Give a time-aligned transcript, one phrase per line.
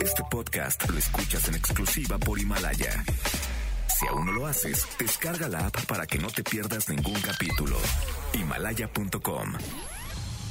[0.00, 3.04] Este podcast lo escuchas en exclusiva por Himalaya.
[3.88, 7.76] Si aún no lo haces, descarga la app para que no te pierdas ningún capítulo.
[8.32, 9.52] Himalaya.com.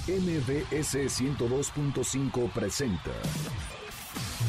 [0.08, 3.12] MBS 102.5 presenta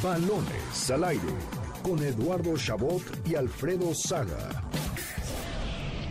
[0.02, 1.34] Balones al aire
[1.82, 4.48] con Eduardo Chabot y Alfredo Saga.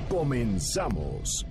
[0.09, 1.45] Comenzamos.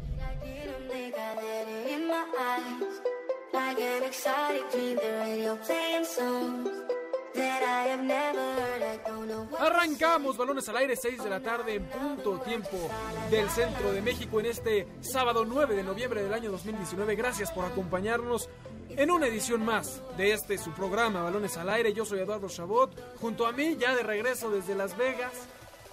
[9.58, 12.90] Arrancamos balones al aire, 6 de la tarde en punto tiempo
[13.30, 17.16] del centro de México en este sábado 9 de noviembre del año 2019.
[17.16, 18.48] Gracias por acompañarnos
[18.90, 21.92] en una edición más de este su programa Balones al aire.
[21.92, 25.32] Yo soy Eduardo Chabot, junto a mí ya de regreso desde Las Vegas.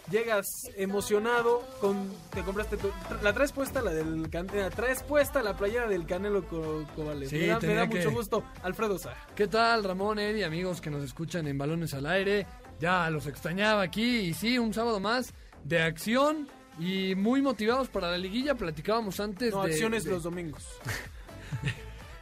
[0.10, 0.46] Llegas
[0.76, 2.92] emocionado con te compraste tu-
[3.22, 7.30] la traes puesta la del can- la traes puesta la playera del Canelo Co- Cobales.
[7.30, 9.14] Sí, me da, me tenía da que- mucho gusto Alfredo Sá.
[9.36, 12.48] ¿Qué tal, Ramón, Eddie, amigos que nos escuchan en Balones al Aire?
[12.80, 16.48] Ya los extrañaba aquí y sí, un sábado más de acción
[16.80, 18.56] y muy motivados para la liguilla.
[18.56, 19.72] Platicábamos antes No, de...
[19.74, 20.66] acciones de- los domingos.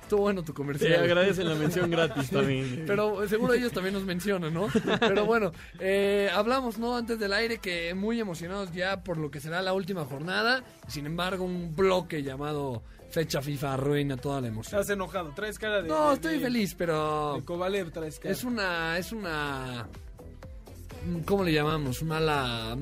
[0.07, 1.03] Estuvo bueno tu comercial.
[1.03, 2.83] agradecen la mención gratis también.
[2.87, 4.67] Pero seguro ellos también nos mencionan, ¿no?
[5.01, 6.95] Pero bueno, eh, hablamos, ¿no?
[6.95, 10.63] Antes del aire que muy emocionados ya por lo que será la última jornada.
[10.87, 14.79] Sin embargo, un bloque llamado fecha FIFA arruina toda la emoción.
[14.79, 17.33] Estás enojado, traes cara de No, de- estoy de- feliz, pero...
[17.35, 18.31] de Kovalev traes cara.
[18.33, 19.87] Es una, es una,
[21.25, 22.01] ¿cómo le llamamos?
[22.03, 22.77] Mala,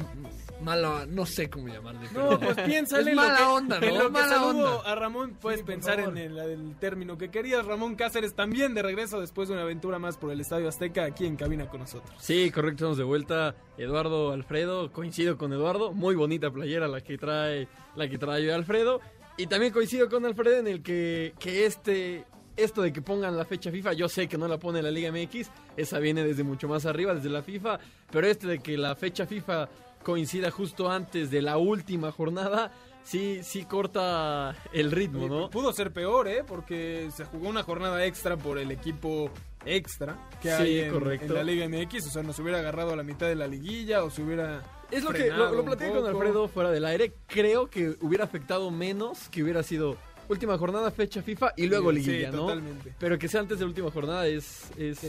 [0.66, 2.10] mala, no sé cómo llamarle.
[2.14, 3.98] No, pues piénsale es en lo mala que- onda, en ¿no?
[4.00, 4.92] lo que Mala saludo onda.
[4.92, 7.66] a Ramón puedes Sí, pensar en el término que querías.
[7.66, 11.26] Ramón Cáceres también de regreso después de una aventura más por el Estadio Azteca aquí
[11.26, 12.14] en cabina con nosotros.
[12.20, 13.56] Sí, correcto, estamos de vuelta.
[13.78, 15.94] Eduardo, Alfredo, coincido con Eduardo.
[15.94, 19.00] Muy bonita playera la que trae, la que trae Alfredo.
[19.38, 22.24] Y también coincido con Alfredo en el que, que este,
[22.56, 25.12] esto de que pongan la fecha FIFA, yo sé que no la pone la Liga
[25.12, 27.78] MX, esa viene desde mucho más arriba, desde la FIFA,
[28.10, 29.68] pero este de que la fecha FIFA
[30.06, 32.72] coincida justo antes de la última jornada,
[33.04, 35.50] sí, sí corta el ritmo, ¿no?
[35.50, 36.44] Pudo ser peor, ¿eh?
[36.48, 39.32] Porque se jugó una jornada extra por el equipo
[39.66, 41.26] extra que Sí, hay en, correcto.
[41.26, 42.06] en la Liga MX.
[42.08, 44.62] O sea, nos hubiera agarrado a la mitad de la liguilla o se hubiera.
[44.92, 46.06] Es lo que lo, lo platiqué con.
[46.06, 47.12] Alfredo fuera del aire.
[47.28, 49.98] Creo que hubiera afectado menos que hubiera sido
[50.30, 52.44] última jornada, fecha FIFA y luego Sí, liguilla, sí, ¿no?
[52.44, 52.94] totalmente.
[53.00, 54.70] Pero que sea antes de la última jornada es.
[54.78, 55.04] es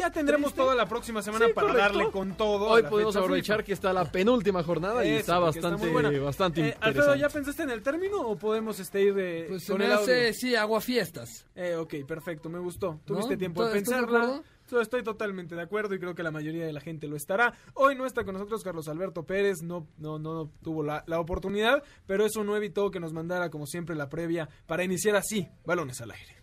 [0.00, 0.62] Ya tendremos Triste.
[0.62, 1.88] toda la próxima semana Sí, para correcto.
[1.98, 2.68] darle con todo.
[2.70, 3.66] Hoy podemos aprovechar FIFA.
[3.66, 6.10] que está la penúltima jornada y Eso, está bastante, muy buena.
[6.20, 7.18] bastante Eh, Alfredo, interesante.
[7.20, 9.92] ¿ya pensaste en el término o podemos este, ir de, Pues se con me el
[9.92, 10.32] hace, audio?
[10.34, 11.46] sí, aguafiestas.
[11.54, 12.98] Eh, ok, perfecto, me gustó.
[13.04, 13.38] Tuviste ¿No?
[13.38, 14.42] tiempo de ¿Estás de pensarla.
[14.80, 17.52] estoy totalmente de acuerdo y creo que la mayoría de la gente lo estará.
[17.74, 21.82] Hoy no está con nosotros Carlos Alberto Pérez, no, no, no tuvo la, la oportunidad,
[22.06, 26.00] pero eso no evitó que nos mandara como siempre la previa para iniciar así, balones
[26.00, 26.39] al aire.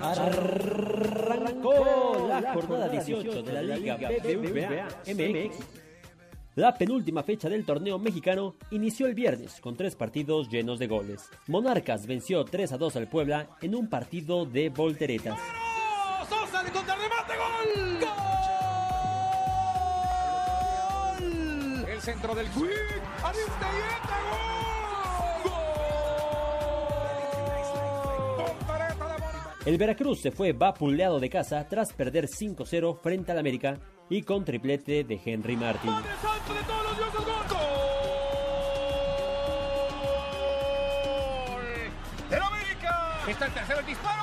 [0.00, 1.74] Arrancó
[2.28, 5.56] la jornada 18 de la Liga BBVA MX.
[6.54, 11.30] La penúltima fecha del torneo mexicano inició el viernes con tres partidos llenos de goles.
[11.46, 15.38] Monarcas venció 3 a 2 al Puebla en un partido de volteretas.
[21.88, 22.70] El centro del gol.
[29.66, 34.44] El Veracruz se fue vapuleado de casa tras perder 5-0 frente al América y con
[34.44, 35.90] triplete de Henry Martin.
[35.90, 37.34] Santo de todos los dioses, gol.
[42.40, 43.20] América.
[43.28, 44.22] Está el tercero, el disparo.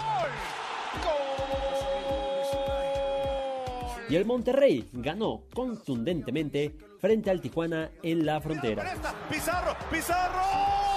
[4.07, 8.84] Y el Monterrey ganó contundentemente frente al Tijuana en la frontera.
[9.29, 10.94] Pizarro, Pizarro.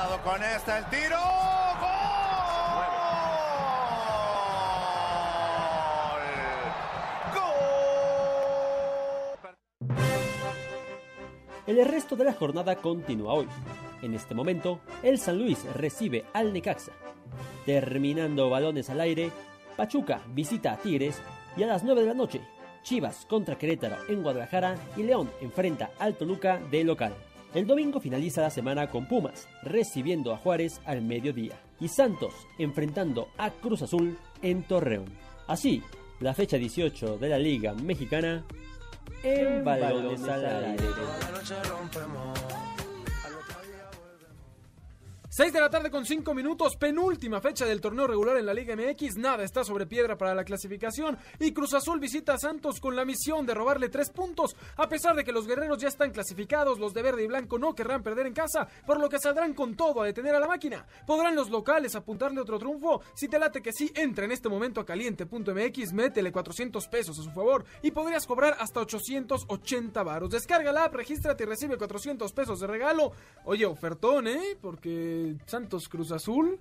[0.00, 1.18] Con esta, el tiro.
[1.78, 1.90] Gol.
[9.44, 9.56] Gol.
[11.66, 13.46] El resto de la jornada continúa hoy.
[14.00, 16.92] En este momento, el San Luis recibe al Necaxa.
[17.66, 19.30] Terminando balones al aire,
[19.76, 21.20] Pachuca visita a Tigres
[21.58, 22.40] y a las 9 de la noche,
[22.82, 27.14] Chivas contra Querétaro en Guadalajara y León enfrenta al Toluca de local.
[27.52, 33.28] El domingo finaliza la semana con Pumas, recibiendo a Juárez al mediodía, y Santos enfrentando
[33.38, 35.06] a Cruz Azul en Torreón.
[35.48, 35.82] Así,
[36.20, 38.44] la fecha 18 de la Liga Mexicana
[39.24, 40.84] en balones al aire.
[45.32, 48.74] 6 de la tarde con 5 minutos, penúltima fecha del torneo regular en la Liga
[48.74, 49.16] MX.
[49.16, 51.16] Nada está sobre piedra para la clasificación.
[51.38, 54.56] Y Cruz Azul visita a Santos con la misión de robarle 3 puntos.
[54.76, 57.76] A pesar de que los guerreros ya están clasificados, los de verde y blanco no
[57.76, 60.84] querrán perder en casa, por lo que saldrán con todo a detener a la máquina.
[61.06, 63.00] ¿Podrán los locales apuntarle otro triunfo?
[63.14, 67.22] Si te late que sí, entra en este momento a caliente.mx, métele 400 pesos a
[67.22, 70.30] su favor y podrías cobrar hasta 880 varos.
[70.30, 73.12] Descarga la app, regístrate y recibe 400 pesos de regalo.
[73.44, 74.58] Oye, ofertón, ¿eh?
[74.60, 76.58] Porque Santos Cruz Azul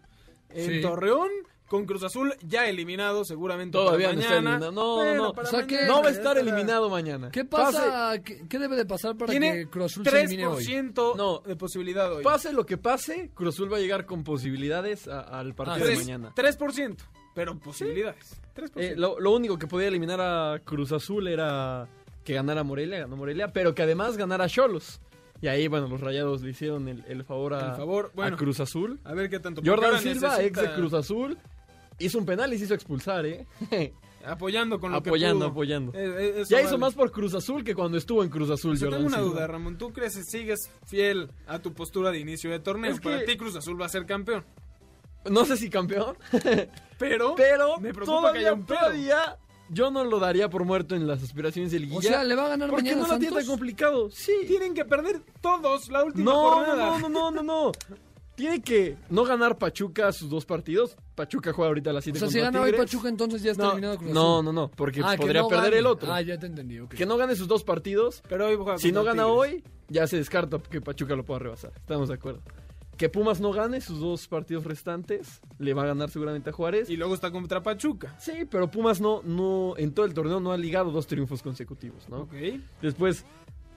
[0.49, 0.81] en Sí.
[0.81, 1.29] Torreón.
[1.67, 4.49] Con Cruz Azul ya eliminado seguramente Todavía para no está mañana.
[4.55, 4.71] eliminado.
[4.71, 5.33] No, Bueno, no.
[5.33, 7.29] para O sea que- mañana No va a estar eliminado mañana.
[7.29, 8.19] ¿Qué pasa?
[8.25, 10.63] ¿Qué, qué debe de pasar para Tiene que Cruz Azul se elimine hoy?
[10.65, 11.43] 3% No.
[11.45, 12.23] de posibilidad hoy.
[12.23, 15.79] Pase lo que pase, Cruz Azul va a llegar con posibilidades a- al partido Ah,
[15.79, 16.33] de Tres- mañana.
[16.35, 17.03] 3%,
[17.35, 18.41] pero posibilidades.
[18.55, 18.93] 3%.
[18.93, 21.87] Eh, lo, lo único que podía eliminar a Cruz Azul era
[22.23, 25.01] que ganara Morelia, ganó Morelia, pero que además ganara Cholos.
[25.41, 28.35] Y ahí, bueno, los rayados le hicieron el, el favor, a, El favor, bueno.
[28.35, 28.99] a Cruz Azul.
[29.03, 29.61] A ver qué tanto.
[29.65, 31.37] Jordan Silva, ex de Cruz Azul,
[31.97, 33.45] hizo un penal y se hizo expulsar, ¿eh?
[34.25, 35.51] Apoyando con lo apoyando, que pudo.
[35.51, 35.91] apoyando.
[35.93, 38.77] Eh, eh, eso ya hizo más por Cruz Azul que cuando estuvo en Cruz Azul,
[38.77, 39.31] Yo Jordan tengo una Silva.
[39.33, 39.77] duda, Ramón.
[39.77, 42.91] ¿Tú crees que sigues fiel a tu postura de inicio de torneo?
[42.91, 44.43] Es que- Para ti Cruz Azul va a ser campeón.
[45.29, 46.17] No sé si campeón,
[46.99, 48.79] Pero, pero me preocupa todavía, que haya un pero.
[48.79, 49.37] todavía
[49.69, 51.97] yo no lo daría por muerto en las aspiraciones de liguilla.
[51.99, 54.09] O sea, ¿le va a ganar porque mañana no la tiene tan complicado.
[54.11, 54.33] Sí.
[54.47, 56.99] Tienen que perder todos la última No, jornada.
[56.99, 57.71] no, no, no, no, no.
[58.35, 60.95] Tiene que no ganar Pachuca sus dos partidos.
[61.13, 62.71] Pachuca juega ahorita a las O 7 sea, si gana hoy.
[62.71, 65.65] Pachuca, entonces ya está no, eliminado Cruz no, no, no, porque Ah, podría no perder
[65.65, 65.77] gane.
[65.79, 66.13] el otro.
[66.13, 66.79] Ah, ya te entendí.
[66.87, 68.23] Que no gane sus dos partidos.
[68.29, 69.37] Pero hoy juega Si no gana Tigres.
[69.37, 71.73] hoy, ya se descarta que Pachuca lo pueda rebasar.
[71.75, 72.41] Estamos de acuerdo.
[72.99, 76.89] Que Pumas no gane sus dos partidos restantes, le va a ganar seguramente a Juárez.
[76.89, 78.13] Y luego está contra Pachuca.
[78.19, 82.09] Sí, pero Pumas no, no, en todo el torneo no ha ligado dos triunfos consecutivos,
[82.09, 82.23] ¿no?
[82.23, 82.33] Ok.
[82.81, 83.23] Después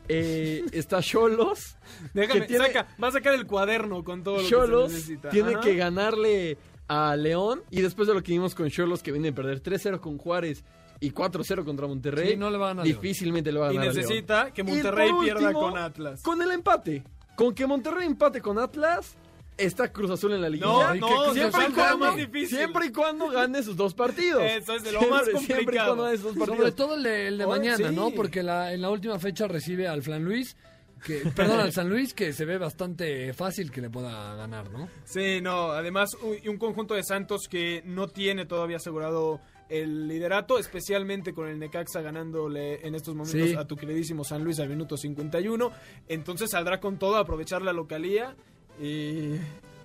[0.08, 1.76] eh, está Cholos.
[2.14, 5.28] Déjame, Que tiene- saca, va a sacar el cuaderno con todo lo que se necesita.
[5.30, 5.60] tiene Ajá.
[5.60, 6.58] que ganarle
[6.88, 7.62] a León.
[7.70, 10.64] Y después de lo que vimos con Cholos, que viene a perder 3-0 con Juárez
[10.98, 13.76] y 4-0 contra Monterrey, Sí, no le va a ganar difícilmente le va a Y
[13.76, 14.02] ganar a León.
[14.08, 16.22] necesita que Y Monterrey pierda con Atlas.
[16.22, 17.04] Con el empate.
[17.36, 19.16] Con que Monterrey empate con Atlas,
[19.56, 20.66] está Cruz Azul en la liguilla.
[20.66, 21.96] No, ¿y no, siempre y cuando gane?
[21.96, 22.58] más difícil.
[22.58, 24.42] Siempre y cuando gane sus dos partidos.
[24.46, 26.58] Eso es de lo más Siempre- Siempre y cuando gane sus dos partidos.
[26.58, 27.94] Sobre todo el de, el de mañana, sí.
[27.94, 28.10] ¿no?
[28.10, 30.56] Porque la, en la última fecha recibe al Flan Luis,
[31.04, 34.88] que, perdón, al San Luis, que se ve bastante fácil que le pueda ganar, ¿no?
[35.04, 39.40] Sí, no, además un, y un conjunto de Santos que no tiene todavía asegurado
[39.80, 43.56] el liderato, especialmente con el Necaxa ganándole en estos momentos Sí.
[43.56, 45.72] a tu queridísimo San Luis al minuto 51.
[46.08, 48.36] Entonces saldrá con todo a aprovechar la localía
[48.80, 49.32] y...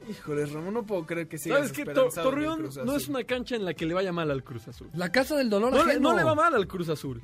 [0.10, 3.66] Híjole, Ramón, no puedo creer que sigas ¿Sabes el Torreón no es una cancha en
[3.66, 4.90] la que le vaya mal al Cruz Azul.
[4.94, 7.22] La casa del dolor No le, no le va mal al Cruz Azul.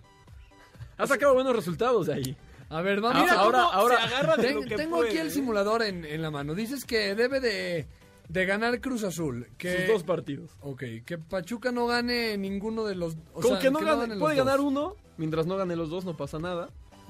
[0.98, 2.38] Ha sacado buenos resultados de ahí.
[2.70, 3.22] A ver, vamos.
[3.22, 5.32] Mira Ahora- ahora- se agarra de Ten- lo que tengo puede, aquí el ¿eh?
[5.32, 6.56] simulador en, en la mano.
[6.56, 7.88] Dices que debe de,
[8.30, 9.48] de ganar Cruz Azul.
[9.58, 10.52] Que, Sus dos partidos.
[10.62, 13.16] Ok, que Pachuca no gane ninguno de los...
[13.34, 14.46] o Con sea, que no gane, puede dos.
[14.46, 16.70] ganar uno, mientras no gane los dos no pasa nada.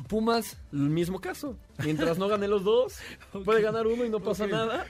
[0.09, 1.57] Pumas, El mismo caso.
[1.83, 2.97] Mientras no gane los dos,
[3.45, 4.85] puede ganar uno y no pasa nada.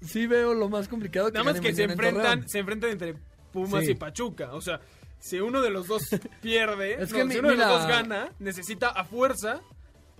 [0.00, 3.14] sí veo lo más complicado que Nada más que se en enfrentan, se enfrentan entre
[3.52, 3.92] Pumas Sí.
[3.92, 4.54] y Pachuca.
[4.54, 4.80] O sea,
[5.18, 6.02] si uno de los dos
[6.42, 9.60] pierde, Es no, que si mi- uno de los dos gana, necesita a fuerza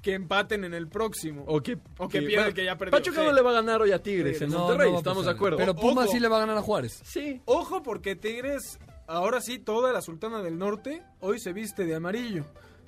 [0.02, 1.44] que empaten en el próximo.
[1.46, 3.26] O que, O que pierda el que ya perdió, Pachuca sí.
[3.26, 5.30] no le va a ganar hoy a Tigres Sí, en No, Monterrey, no estamos de
[5.30, 5.56] acuerdo.
[5.58, 7.00] Pero Pumas sí le va a ganar a Juárez.
[7.04, 7.40] sí.
[7.44, 12.44] Ojo porque Tigres, ahora sí, toda la Sultana del Norte, hoy se viste de amarillo.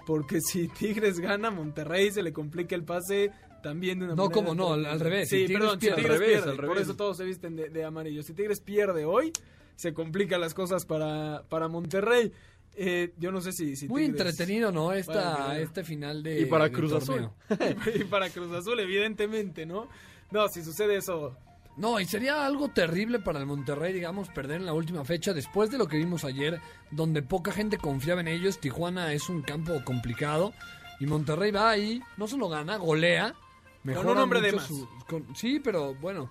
[0.06, 3.30] Porque si Tigres gana, Monterrey se le complica el pase
[3.62, 5.28] también de una No, manera como no, al- al revés.
[5.30, 6.82] Sí, Si Tigres perdón, si pierde- Tigres Al revés, pierde, al Por revés.
[6.82, 8.22] eso todos se visten de, de amarillo.
[8.22, 9.32] Si Tigres pierde hoy,
[9.76, 12.32] se complican las cosas para, para Monterrey.
[12.76, 13.76] Eh, yo no sé si...
[13.76, 14.92] si Muy Tigres- entretenido, ¿no?
[14.92, 15.62] Esta, vale.
[15.62, 17.34] este final de Y para Cruz torneo.
[17.94, 19.88] y para Cruz Azul, evidentemente, ¿no?
[20.30, 21.36] No, si sucede eso...
[21.76, 25.72] No, y sería algo terrible para el Monterrey, digamos, perder en la última fecha después
[25.72, 26.60] de lo que vimos ayer,
[26.92, 28.60] donde poca gente confiaba en ellos.
[28.60, 30.52] Tijuana es un campo complicado
[31.00, 33.34] y Monterrey va ahí, no solo gana, golea.
[33.82, 34.66] Mejora un hombre de más.
[34.68, 36.30] su- con- sí, pero bueno,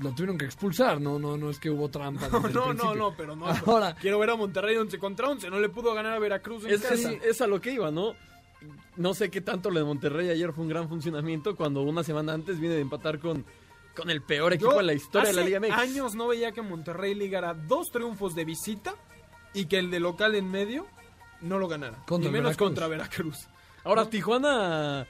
[0.00, 2.28] lo tuvieron que expulsar, no, no, no es que hubo trampa.
[2.28, 2.94] desde No, el no, no, principio.
[2.96, 3.46] no, pero no.
[3.46, 5.50] Ahora, Quiero ver a Monterrey 11 contra 11.
[5.50, 6.94] No le pudo ganar a Veracruz en Es, casa.
[6.94, 8.14] es- es a lo que iba, ¿no?
[8.96, 12.32] No sé qué tanto lo de Monterrey ayer fue un gran funcionamiento cuando una semana
[12.32, 13.44] antes viene de empatar con,
[13.96, 15.72] con el peor equipo Yo en la historia de la Liga MX.
[15.72, 18.94] años no veía que Monterrey ligara dos triunfos de visita
[19.54, 20.86] y que el de local en medio
[21.40, 21.98] no lo ganara.
[22.06, 22.66] Contra ni menos Veracruz.
[22.68, 23.46] contra Veracruz.
[23.84, 25.06] Ahora, Tijuana.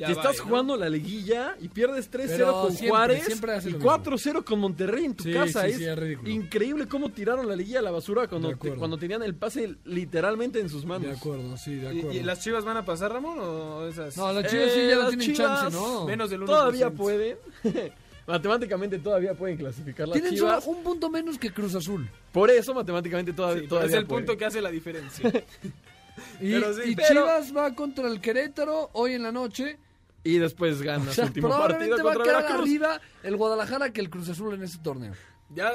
[0.00, 0.44] Ya si va, estás ¿no?
[0.44, 3.90] jugando la liguilla y pierdes 3-0 Pero con siempre, Juárez siempre y lo mismo.
[3.92, 5.62] 4-0 con Monterrey en tu Sí, casa.
[5.66, 6.30] sí, es, sí, es ridículo.
[6.30, 10.68] increíble cómo tiraron la liguilla a la basura cuando, cuando tenían el pase literalmente en
[10.70, 11.06] sus manos.
[11.08, 12.18] de acuerdo, sí, de ¿Y, acuerdo.
[12.18, 13.38] y las chivas van a pasar, Ramón?
[13.40, 14.16] ¿O esas?
[14.16, 16.04] No, las chivas sí Eh, ya no las tienen Chivas chance, ¿no?
[16.06, 16.46] menos del 1%.
[16.46, 17.36] Todavía pueden.
[18.26, 20.66] Matemáticamente todavía pueden clasificar las Tienen solo Chivas.
[20.66, 22.08] un punto menos que Cruz Azul.
[22.32, 24.24] Por eso matemáticamente todavía, Sí, pero todavía es el pueden.
[24.26, 25.30] punto que hace la diferencia.
[26.38, 29.78] Y, Pero sí, y pero- Chivas va contra el Querétaro hoy en la noche.
[30.22, 32.62] Y después gana O su sea, último partido probablemente va a contra quedar Veracruz.
[32.68, 35.12] arriba el Guadalajara que el Cruz Azul en ese torneo.
[35.54, 35.72] Ya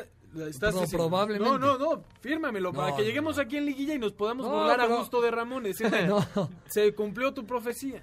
[0.48, 1.08] estás No, diciendo.
[1.10, 1.50] probablemente.
[1.50, 3.42] No, no, no, fírmamelo No, para que no, lleguemos no.
[3.44, 6.26] aquí en liguilla y nos podamos No, burlar pero- a gusto de Ramón decirle, No.
[6.68, 8.02] se cumplió tu profecía.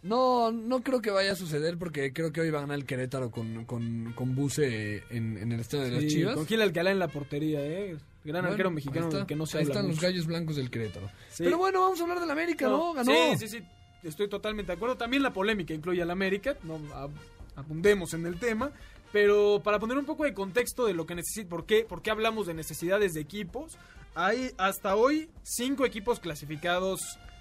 [0.00, 2.84] No, no creo que vaya a suceder porque creo que hoy va a ganar el
[2.84, 6.34] Querétaro con, con, con Buse en, en el estadio de las Sí, Chivas.
[6.36, 7.96] Con Gil Alcalá en la portería, eh.
[8.22, 9.26] Gran Bueno, arquero mexicano está.
[9.26, 11.10] que no se Ahí habla están los gallos blancos del Querétaro.
[11.30, 11.42] Sí.
[11.44, 12.92] Pero bueno, vamos a hablar del América, ¿no?
[12.92, 13.10] Ganó.
[13.10, 13.64] Sí, sí, sí.
[14.02, 14.96] Estoy totalmente de acuerdo.
[14.96, 16.56] También la polémica incluye al América.
[16.62, 17.10] No ab-
[17.56, 18.70] abundemos en el tema.
[19.12, 22.10] Pero para poner un poco de contexto de lo que necesita, ¿por qué, por qué
[22.10, 23.78] hablamos de necesidades de equipos?
[24.14, 27.00] Hay hasta hoy cinco equipos clasificados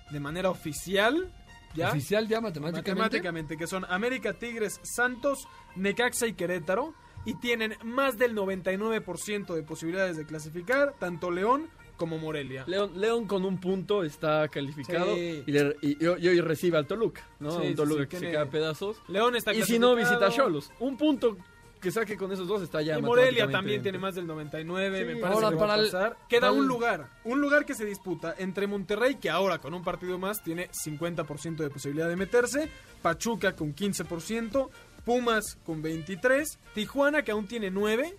[0.09, 1.31] de manera oficial.
[1.75, 1.89] ¿ya?
[1.89, 2.91] Oficial ya matemáticamente.
[2.91, 6.93] Matemáticamente, que son América, Tigres, Santos, Necaxa y Querétaro.
[7.25, 11.67] Y tienen más del 99% de posibilidades de clasificar tanto León
[11.97, 12.63] como Morelia.
[12.67, 15.43] León, León con un punto está calificado Sí.
[15.45, 17.59] y, le- y- y hoy- y hoy recibe al Toluca, ¿no?
[17.59, 18.97] Sí, un Toluca sí, que tiene- se queda a pedazos.
[19.07, 20.71] León está Y si no, visita a Cholos.
[20.79, 21.35] Un punto
[21.81, 25.05] que saque con esos dos está ya Y Morelia también tiene más del 99, Sí.
[25.05, 26.17] me parece Ahora, que para va a el- pasar.
[26.27, 29.73] Queda para un el- lugar, un lugar que se disputa entre Monterrey, que ahora con
[29.75, 32.69] un partido más tiene 50% de posibilidad de meterse,
[33.01, 34.69] Pachuca con 15%,
[35.05, 38.17] Pumas con 23%, Tijuana que aún tiene 9%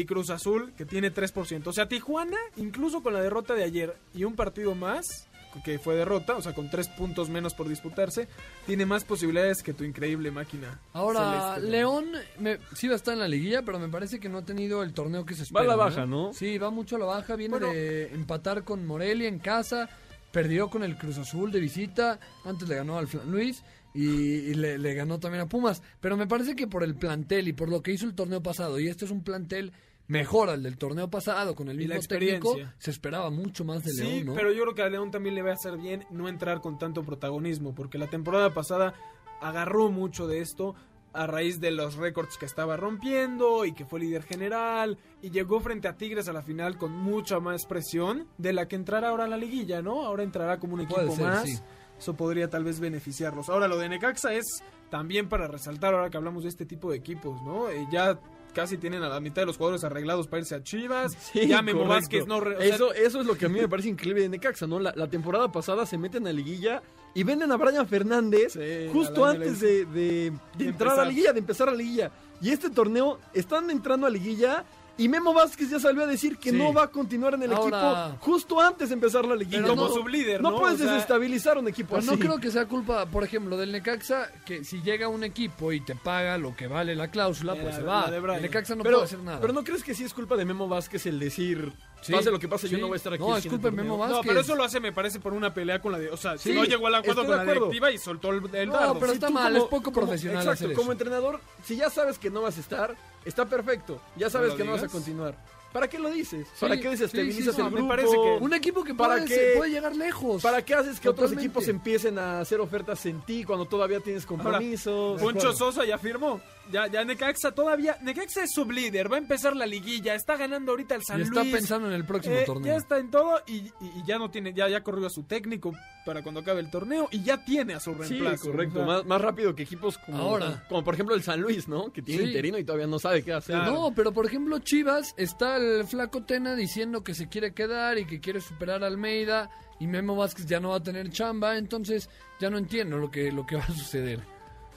[0.00, 1.66] y Cruz Azul que tiene 3%.
[1.66, 5.26] O sea, Tijuana, incluso con la derrota de ayer y un partido más,
[5.64, 8.28] que fue derrota, o sea, con 3 puntos menos por disputarse,
[8.66, 10.78] tiene más posibilidades que tu increíble máquina.
[10.92, 11.70] Ahora, celeste.
[11.72, 12.04] León
[12.38, 14.84] me, sí va a estar en la liguilla, pero me parece que no ha tenido
[14.84, 15.66] el torneo que se espera.
[15.66, 16.32] Va a la baja, ¿no?
[16.32, 17.34] Sí, va mucho a la baja.
[17.34, 17.72] Viene Bueno.
[17.72, 19.88] de empatar con Morelia en casa,
[20.30, 23.64] perdió con el Cruz Azul de visita, antes le ganó al Flan Luis
[23.94, 25.82] y, y le, le ganó también a Pumas.
[26.00, 28.78] Pero me parece que por el plantel y por lo que hizo el torneo pasado,
[28.78, 29.72] y este es un plantel
[30.08, 33.84] mejor al del torneo pasado con el Y mismo la técnico, se esperaba mucho más
[33.84, 34.34] de Sí, León, ¿no?
[34.34, 36.78] pero yo creo que a León también le va a hacer bien no entrar con
[36.78, 38.94] tanto protagonismo, porque la temporada pasada
[39.40, 40.74] agarró mucho de esto
[41.12, 45.58] a raíz de los récords que estaba rompiendo y que fue líder general y llegó
[45.60, 49.24] frente a Tigres a la final con mucha más presión de la que entrará ahora
[49.24, 50.04] a la liguilla, ¿no?
[50.04, 51.44] Ahora entrará como un equipo ser, más.
[51.48, 51.58] sí.
[51.98, 53.48] Eso podría tal vez beneficiarlos.
[53.48, 54.44] Ahora lo de Necaxa es
[54.90, 57.68] también para resaltar ahora que hablamos de este tipo de equipos, ¿no?
[57.70, 58.20] Eh, ya
[58.54, 61.16] casi tienen a la mitad de los jugadores arreglados para irse a Chivas.
[61.32, 61.86] Sí, ya Memo.
[61.86, 62.40] Vázquez no...
[62.40, 64.66] re- o sea, eso, eso es lo que a mí me parece increíble de Necaxa,
[64.66, 64.78] ¿no?
[64.80, 66.82] La, la temporada pasada se meten a liguilla
[67.14, 70.96] y venden a Brian Fernández Sí, justo antes de, de- de entrar a empezar.
[70.98, 72.10] la liguilla, de empezar a la liguilla.
[72.40, 74.64] Y este torneo están entrando a liguilla
[74.98, 76.56] y Memo Vázquez ya salió a decir que Sí.
[76.56, 79.62] no va a continuar en el Ahora- equipo justo antes de empezar la liguilla.
[79.62, 80.58] Pero como no- sublíder, no ¿no?
[80.58, 82.14] puedes O sea, desestabilizar un equipo Pues así.
[82.14, 85.80] no creo que sea culpa, por ejemplo, del Necaxa, que si llega un equipo y
[85.80, 88.06] te paga lo que vale la cláusula, Eh, pues se va.
[88.08, 89.40] El Necaxa no pero, puede hacer nada.
[89.40, 92.38] pero no crees que sí es culpa de Memo Vázquez el decir, Sí, pase lo
[92.38, 93.22] que pase, yo no voy a estar aquí.
[93.22, 93.72] No, torneo?
[93.72, 96.10] Memo No, pero eso lo hace, me parece, por una pelea con la de.
[96.10, 97.60] O sea, si Sí, no llegó al acuerdo con de la acuerdo.
[97.66, 98.98] directiva y soltó el, el No, dardo.
[98.98, 100.92] pero está mal, como- es poco como- profesional Exacto, hacer como eso.
[100.92, 104.00] entrenador, si ya sabes que no vas a estar, está perfecto.
[104.16, 105.36] Ya sabes que no vas a continuar.
[105.72, 106.46] ¿Para qué lo dices?
[106.54, 107.88] Sí, ¿Para qué sí, desestabilizas sí, el no, me grupo?
[107.90, 109.52] parece que- Un equipo que ¿Para puede, qué?
[109.58, 110.42] puede llegar lejos.
[110.42, 114.24] ¿Para qué haces que otros equipos empiecen a hacer ofertas en ti cuando todavía tienes
[114.24, 115.20] compromisos?
[115.20, 116.40] Poncho Sosa ya firmó.
[116.72, 117.96] Ya, ya Necaxa todavía.
[118.02, 119.10] Necaxa es sublíder.
[119.10, 120.14] Va a empezar la liguilla.
[120.14, 121.54] Está ganando ahorita el San y está Luis.
[121.54, 122.66] pensando en el próximo Eh, torneo.
[122.66, 125.22] Ya está en todo y, y- y ya no tiene, ya, ya corrió a su
[125.24, 125.72] técnico
[126.04, 128.50] para cuando acabe el torneo y ya tiene a su Sí, reemplazo.
[128.50, 128.80] correcto.
[128.82, 130.64] O sea, más, más rápido que equipos como, Ahora.
[130.68, 131.92] como por ejemplo el San Luis, ¿no?
[131.92, 132.28] Que tiene Sí.
[132.28, 133.56] interino y todavía no sabe qué hacer.
[133.56, 133.72] Claro.
[133.72, 138.06] No, pero por ejemplo Chivas está el flaco Tena diciendo que se quiere quedar y
[138.06, 142.08] que quiere superar a Almeida y Memo Vázquez ya no va a tener chamba, entonces
[142.40, 144.20] ya no entiendo lo que, lo que va a suceder.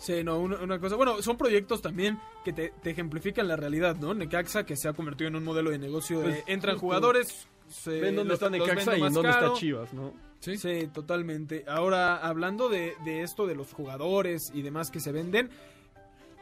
[0.01, 0.95] Sí, no, una, una cosa.
[0.95, 4.13] Bueno, son proyectos también que te, te ejemplifican la realidad, ¿no?
[4.15, 6.19] Necaxa, que se ha convertido en un modelo de negocio.
[6.21, 7.47] de Pues, entran jugadores.
[7.69, 9.45] Se, Ven dónde los- está Necaxa y dónde caro.
[9.47, 10.13] está Chivas, ¿no?
[10.39, 10.57] ¿Sí?
[10.57, 11.63] Sí, totalmente.
[11.67, 15.51] Ahora, hablando de, de esto de los jugadores y demás que se venden,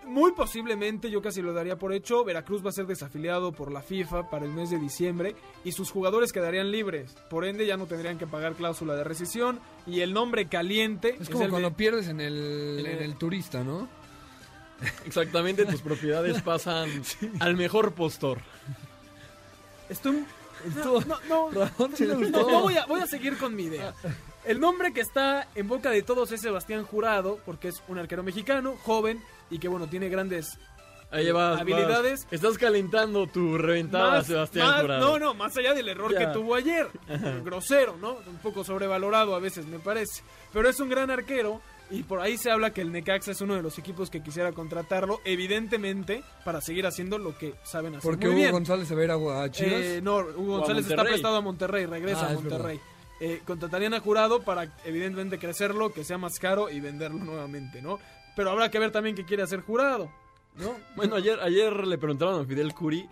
[0.09, 3.81] muy posiblemente, yo casi lo daría por hecho, Veracruz va a ser desafiliado por la
[3.81, 7.15] FIFA para el mes de diciembre y sus jugadores quedarían libres.
[7.29, 11.29] Por ende, ya no tendrían que pagar cláusula de rescisión y el nombre caliente Es
[11.29, 13.87] como el de- cuando pierdes en el, en en el- turista, ¿no?
[15.05, 16.89] Exactamente, tus propiedades pasan
[17.39, 18.39] al mejor postor.
[19.89, 20.25] Estoy-
[20.75, 23.93] No, no, no, no voy, a, voy a seguir con mi idea.
[24.45, 28.23] El nombre que está en boca de todos es Sebastián Jurado, porque es un arquero
[28.23, 30.57] mexicano, joven y que, bueno, tiene grandes
[31.11, 32.25] Ahí vas, Habilidades.
[32.25, 32.33] vas.
[32.33, 35.07] Estás calentando tu reventada, Más- Sebastián más- Jurado.
[35.09, 36.19] No, no, más allá del error Ya.
[36.19, 36.87] que tuvo ayer.
[37.43, 38.17] Grosero, ¿no?
[38.27, 40.21] Un poco sobrevalorado a veces, me parece.
[40.53, 43.55] Pero es un gran arquero Y por ahí se habla que el Necaxa es uno
[43.55, 48.27] de los equipos que quisiera contratarlo, evidentemente, para seguir haciendo lo que saben hacer Porque
[48.27, 48.51] muy Hugo bien.
[48.51, 49.73] González se va a ir a a Chivas.
[49.73, 52.79] Eh, no, Hugo González está prestado a Monterrey, regresa Ah, a Monterrey.
[53.19, 57.97] Eh, contratarían a Jurado para, evidentemente, crecerlo, que sea más caro y venderlo nuevamente, ¿no?
[58.39, 60.09] Pero habrá que ver también qué quiere hacer Jurado,
[60.55, 60.73] ¿no?
[60.95, 63.05] Bueno, ayer, ayer le preguntaron a Fidel Curi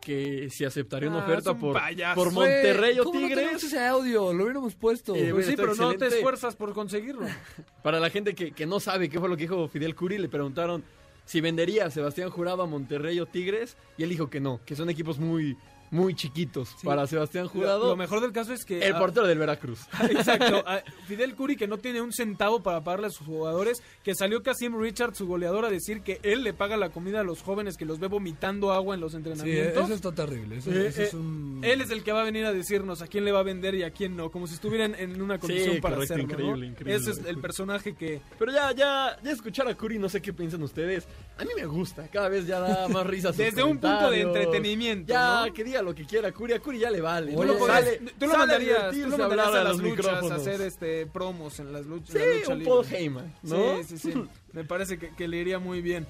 [0.00, 2.16] que si aceptaría una Ah, oferta por, payaso.
[2.16, 3.62] por Fue- Monterrey o ¿Cómo no tenemos Tigres.
[3.62, 4.32] ese audio?
[4.32, 5.14] Lo hubiéramos puesto.
[5.14, 7.22] Eh, Pues sí, pero no te esfuerzas por conseguirlo.
[7.84, 10.28] Para la gente que, que no sabe qué fue lo que dijo Fidel Curi, le
[10.28, 10.82] preguntaron
[11.26, 13.76] si vendería a Sebastián Jurado a Monterrey o Tigres.
[13.96, 15.56] Y él dijo que no, que son equipos muy,
[15.92, 17.88] muy chiquitos para Sebastián Lo, Jurado.
[17.90, 18.84] lo mejor del caso es que...
[18.84, 19.80] el ah, portero del Veracruz.
[20.10, 20.64] Exacto.
[20.66, 24.42] a Fidel Curi, que no tiene un centavo para pagarle a sus jugadores, que salió
[24.42, 27.76] Casim Richard, su goleador, a decir que él le paga la comida a los jóvenes
[27.76, 29.84] que los ve vomitando agua en los Sí, entrenamientos.
[29.84, 30.56] eso está terrible.
[30.56, 31.60] Eso, Eh, eso es eh, un...
[31.62, 33.74] Él es el que va a venir a decirnos a quién le va a vender
[33.74, 36.26] y a quién no, como si estuvieran en una condición para correcto, hacerlo.
[36.28, 36.32] ¿no?
[36.42, 36.94] increíble, increíble.
[36.94, 38.20] Ese es el personaje que...
[38.38, 41.06] Pero ya, ya, ya escuchar a Curi, no sé qué piensan ustedes.
[41.36, 43.36] A mí me gusta, cada vez ya da más risas.
[43.36, 45.52] Desde un punto de entretenimiento, Ya, ¿no?
[45.52, 47.32] que diga lo que quiera Curi, a Curi ya le vale.
[47.32, 47.44] Tú ¿no?
[47.44, 50.30] lo, podrías- Sale- tú lo sale a mandarías, tú lo mandarías hablar a las luchas,
[50.30, 52.10] a hacer este promos en las luchas.
[52.12, 52.72] Sí, la lucha un libre.
[52.72, 53.76] Paul Heyman, ¿no?
[53.82, 54.24] Sí, sí, sí.
[54.52, 56.06] Me parece que, que le iría muy bien.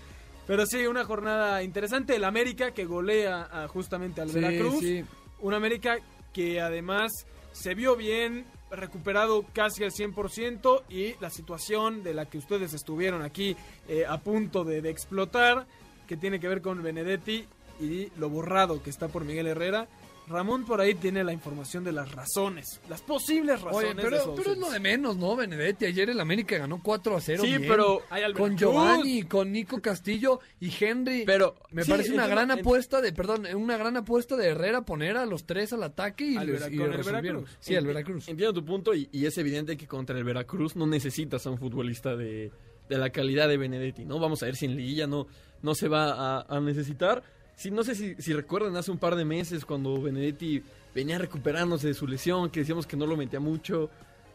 [0.46, 2.16] Pero sí, una jornada interesante.
[2.16, 4.80] El América que golea a- justamente al Sí, Veracruz.
[4.80, 5.04] sí.
[5.40, 5.98] Un América
[6.32, 7.12] que además
[7.52, 13.22] se vio bien, recuperado casi al 100% y la situación de la que ustedes estuvieron
[13.22, 13.54] aquí
[13.88, 15.66] eh, a punto de, de explotar,
[16.08, 17.46] que tiene que ver con Benedetti
[17.82, 19.88] y lo borrado que está por Miguel Herrera.
[20.28, 23.90] Ramón por ahí tiene la información de las razones, las posibles razones.
[23.90, 24.16] Oye, pero,
[24.52, 25.84] es lo de menos, ¿no, Benedetti?
[25.86, 27.42] Ayer el América ganó 4 a 0.
[27.42, 27.64] Sí, bien.
[27.68, 28.08] pero Con
[28.54, 28.56] Veracruz.
[28.60, 31.24] Giovanni, con Nico Castillo y Henry.
[31.26, 35.16] Pero, me sí, parece una gran apuesta de, perdón, una gran apuesta de Herrera poner
[35.16, 37.02] a los tres al ataque y, Al les- Vera- y con el.
[37.02, 37.50] Veracruz.
[37.58, 38.28] Sí, al Veracruz.
[38.28, 41.58] Entiendo tu punto y, y es evidente que contra el Veracruz no necesitas a un
[41.58, 42.52] futbolista de,
[42.88, 44.20] de la calidad de Benedetti, ¿no?
[44.20, 45.26] Vamos a ver si en liguilla no,
[45.62, 47.24] no se va a, a necesitar.
[47.62, 51.86] Sí, no sé si, si recuerdan hace un par de meses cuando Benedetti venía recuperándose
[51.86, 53.88] de su lesión, que decíamos que no lo metía mucho.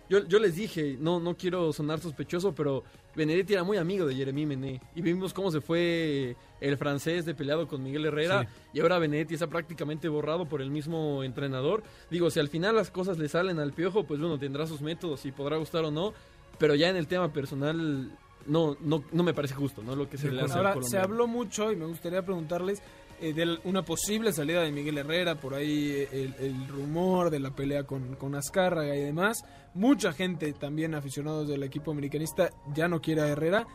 [0.09, 2.85] Yo, yo les dije, no, no quiero sonar sospechoso, pero
[3.17, 4.81] Benedetti era muy amigo de Jeremy Mené.
[4.95, 8.43] Y vimos cómo se fue el francés de peleado con Miguel Herrera.
[8.43, 8.69] Sí.
[8.75, 11.83] Y ahora Benedetti está prácticamente borrado por el mismo entrenador.
[12.09, 15.25] Digo, si al final las cosas le salen al piojo, pues bueno, tendrá sus métodos
[15.25, 16.13] y podrá gustar o no.
[16.59, 18.09] Pero ya en el tema personal,
[18.45, 19.97] no, no, no me parece justo, ¿no?
[19.97, 22.81] Lo que se le hace al Ahora, se habló mucho y me gustaría preguntarles
[23.21, 27.39] eh, de una posible salida de Miguel Herrera, por ahí eh, el, el rumor de
[27.39, 29.37] la pelea con, con Azcárraga y demás.
[29.73, 33.67] Mucha gente, también aficionados del equipo americanista, ya no quiere a Herrera.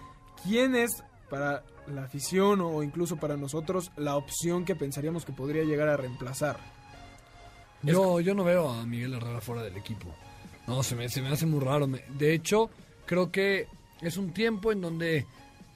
[0.44, 5.64] ¿Quién es para la afición o incluso para nosotros la opción que pensaríamos que podría
[5.64, 6.58] llegar a reemplazar?
[7.82, 10.08] Yo, yo no veo a Miguel Herrera fuera del equipo.
[10.66, 11.86] No, se me, se me hace muy raro.
[11.88, 12.70] Me- De hecho,
[13.06, 13.66] creo que
[14.00, 15.26] es un tiempo en donde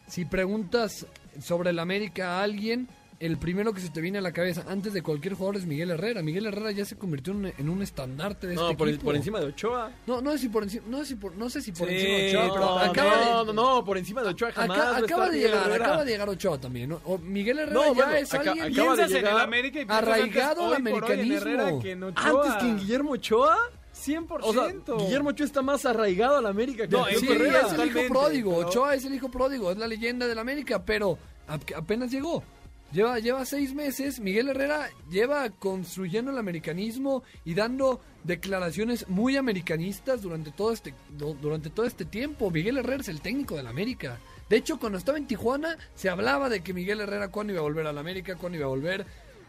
[0.07, 1.07] si preguntas
[1.41, 4.93] sobre el América a alguien, el primero que se te viene a la cabeza antes
[4.93, 6.23] de cualquier jugador es Miguel Herrera.
[6.23, 9.05] Miguel Herrera ya se convirtió en un, en un estandarte de No, este por, equipo.
[9.07, 9.91] por encima de Ochoa.
[10.07, 11.95] No, no sé si por encima, no sé si por, no sé si por Sí,
[11.95, 14.79] encima de Ochoa, pero no, acaba no, de no, no, por encima de Ochoa jamás.
[14.79, 17.01] acá- acaba de llegar, acaba de llegar Ochoa también, ¿no?
[17.05, 19.81] O Miguel Herrera ya bueno, es acá- alguien acaba de Piensas en llegar el América
[19.81, 21.81] y piensas arraigado al americanismo.
[21.81, 22.25] Que en Ochoa.
[22.45, 23.57] Antes que en Guillermo Ochoa.
[23.95, 24.27] 100%.
[24.43, 24.75] O sea,
[25.07, 27.63] Guillermo Ochoa está más arraigado a la América que No, es Sí, Herrera.
[27.63, 28.55] es el hijo pródigo.
[28.57, 32.45] pero- Ochoa es el hijo pródigo, es la leyenda del América, pero ap- apenas llegó.
[32.93, 34.21] Lleva, lleva seis meses.
[34.21, 41.35] Miguel Herrera lleva construyendo el americanismo y dando declaraciones muy americanistas durante todo este du-
[41.41, 42.51] durante todo este tiempo.
[42.51, 44.19] Miguel Herrera es el técnico del América.
[44.49, 47.65] De hecho, cuando estaba en Tijuana, se hablaba de que Miguel Herrera cuándo iba a
[47.65, 49.05] volver al América, cuándo iba a volver.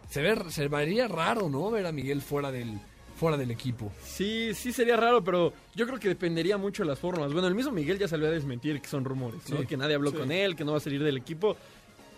[0.09, 1.69] Se, ve, se vería raro, ¿no?
[1.69, 2.79] Ver a Miguel fuera del,
[3.15, 3.91] fuera del equipo.
[4.03, 7.31] Sí, sí sería raro, pero yo creo que dependería mucho de las formas.
[7.33, 9.59] Bueno, el mismo Miguel ya salió a desmentir que son rumores, ¿no?
[9.59, 9.65] Sí.
[9.67, 10.17] Que nadie habló Sí.
[10.17, 11.57] con él, que no va a salir del equipo.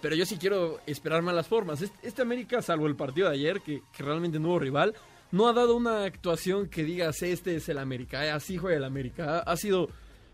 [0.01, 1.81] Pero yo sí quiero esperarme a las formas.
[1.81, 4.95] Este, este América, salvo el partido de ayer, que, que realmente no hubo rival,
[5.31, 8.83] no ha dado una actuación que digas, este es el América, eh, así juega el
[8.83, 9.39] América.
[9.39, 9.89] Ha, ha sido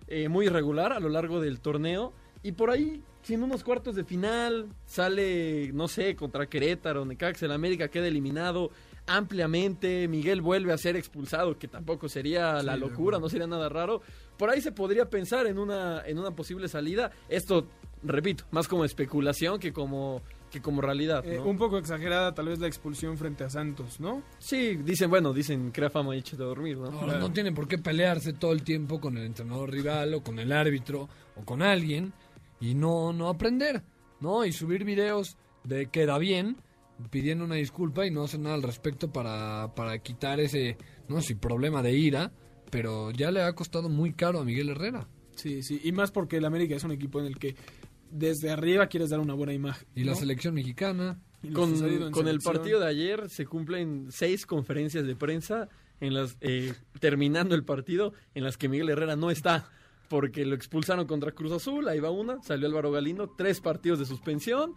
[0.08, 2.13] eh, muy irregular a lo largo del torneo.
[2.43, 7.47] Y por ahí, si en unos cuartos de final sale, no sé, contra Querétaro, Necaxa,
[7.47, 8.69] el América queda eliminado
[9.08, 14.01] ampliamente, Miguel vuelve a ser expulsado, que tampoco sería la locura, no sería nada raro.
[14.38, 17.12] Por ahí se podría pensar en una, en una posible salida.
[17.30, 17.67] Esto,
[18.05, 21.25] repito, más como especulación que como, que como realidad.
[21.25, 24.23] Eh, un poco exagerada tal vez la expulsión frente a Santos, ¿no?
[24.39, 26.87] Sí, dicen, bueno, dicen, crea fama y échate a dormir, ¿no?
[26.87, 30.39] Ahora, no tienen por qué pelearse todo el tiempo con el entrenador rival o con
[30.39, 32.13] el árbitro o con alguien
[32.59, 33.83] y no, no aprender,
[34.19, 34.45] ¿no?
[34.45, 36.57] Y subir videos de queda bien,
[37.09, 41.35] pidiendo una disculpa y no hacer nada al respecto para, para quitar ese, no sé,
[41.35, 42.31] problema de ira,
[42.69, 45.07] pero ya le ha costado muy caro a Miguel Herrera.
[45.35, 47.55] Sí, sí, y más porque el América es un equipo en el que
[48.11, 49.87] desde arriba quieres dar una buena imagen.
[49.95, 51.19] Y la selección mexicana.
[51.53, 56.73] Con, con el partido de ayer se cumplen seis conferencias de prensa en las eh,
[56.99, 59.69] terminando el partido en las que Miguel Herrera no está
[60.09, 64.05] porque lo expulsaron contra Cruz Azul, ahí va una, salió Álvaro Galindo, tres partidos de
[64.05, 64.73] suspensión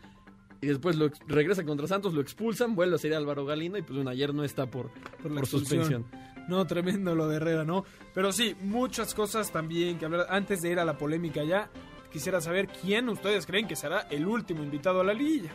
[0.61, 3.95] y después lo regresa contra Santos, lo expulsan, vuelve a salir Álvaro Galindo y pues
[3.95, 4.91] bueno, ayer no está por,
[5.23, 6.07] Por por suspensión.
[6.49, 7.85] No, tremendo lo de Herrera, ¿no?
[8.15, 10.27] Pero sí, muchas cosas también que hablar.
[10.31, 11.71] Antes de ir a la polémica ya,
[12.13, 15.51] quisiera saber quién ustedes creen que será el último invitado a la liguilla.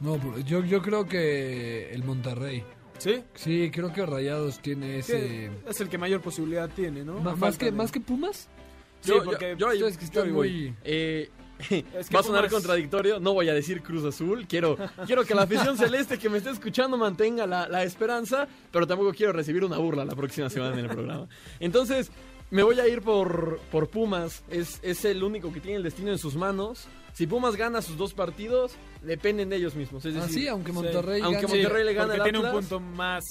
[0.00, 2.64] No, pero yo, yo creo que el Monterrey.
[2.98, 3.22] ¿Sí?
[3.34, 5.50] Sí, creo que Rayados tiene ese...
[5.68, 7.18] Es el que mayor posibilidad tiene, ¿no?
[7.20, 8.48] Más, que, de- más que Pumas.
[9.00, 11.28] Sí, Yo- porque yo- yo ahí- ustedes que yo muy- Eh,
[11.70, 15.24] Es que va a sonar Pumas- contradictorio, no voy a decir Cruz Azul, quiero, quiero
[15.24, 19.32] que la afición celeste que me esté escuchando mantenga la, la esperanza, pero tampoco quiero
[19.32, 21.28] recibir una burla la próxima semana en el programa.
[21.60, 22.10] Entonces,
[22.54, 26.10] me voy a ir por, por Pumas, es, es el único que tiene el destino
[26.12, 26.86] en sus manos.
[27.12, 30.04] Si Pumas gana sus dos partidos, dependen de ellos mismos.
[30.04, 30.74] Es Ah, decir, sí, aunque sí.
[30.76, 33.24] Monterrey Aunque gane- Monterrey le gana porque al tiene un punto más,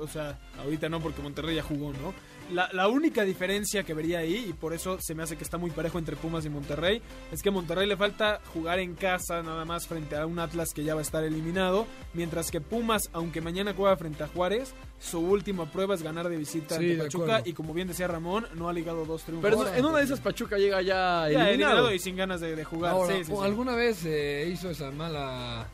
[0.00, 2.12] o sea, ahorita no porque Monterrey ya jugó, ¿no?
[2.52, 5.58] La, la única diferencia que vería ahí, y por eso se me hace que está
[5.58, 9.42] muy parejo entre Pumas y Monterrey, es que a Monterrey le falta jugar en casa
[9.42, 13.08] nada más frente a un Atlas que ya va a estar eliminado, mientras que Pumas,
[13.12, 17.04] aunque mañana juega frente a Juárez, su última prueba es ganar de visita Sí, ante
[17.04, 19.50] Pachuca, y como bien decía Ramón, no ha ligado dos triunfos.
[19.50, 21.92] Pero en, una de esas Pachuca llega ya, Ya eliminado.
[21.92, 22.92] y sin ganas de, de jugar.
[22.92, 23.44] Ahora, sí, sí, o sí.
[23.44, 25.66] ¿alguna vez eh, hizo esa mala...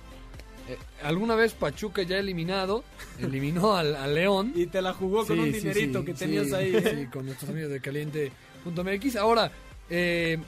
[0.68, 2.84] eh, ¿Alguna vez Pachuca ya eliminado?
[3.18, 4.52] Eliminó al, León.
[4.54, 6.76] Y te la jugó con Sí, un dinerito sí, que tenías ahí.
[6.76, 6.96] ¿eh?
[6.96, 9.16] Sí, con nuestros amigos de caliente.mx.
[9.16, 9.50] Ahora,
[9.88, 10.38] eh,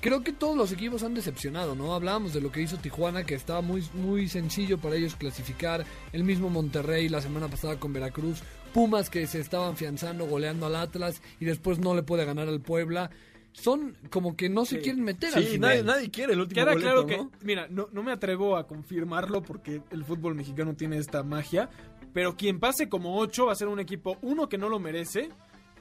[0.00, 1.94] creo que todos los equipos han decepcionado, ¿no?
[1.94, 5.84] Hablábamos de lo que hizo Tijuana, que estaba muy, muy sencillo para ellos clasificar.
[6.12, 8.42] El mismo Monterrey la semana pasada con Veracruz.
[8.72, 12.60] Pumas que se estaban afianzando, goleando al Atlas y después no le puede ganar al
[12.60, 13.10] Puebla.
[13.54, 14.82] Son como que no se Sí.
[14.82, 15.70] quieren meter al Sí, final.
[15.70, 17.30] nadie, nadie quiere el último Queda boleto, claro ¿no?
[17.30, 21.70] que, mira, no, no me atrevo a confirmarlo porque el fútbol mexicano tiene esta magia,
[22.12, 25.28] pero quien pase como 8 va a ser un equipo, uno, que no lo merece,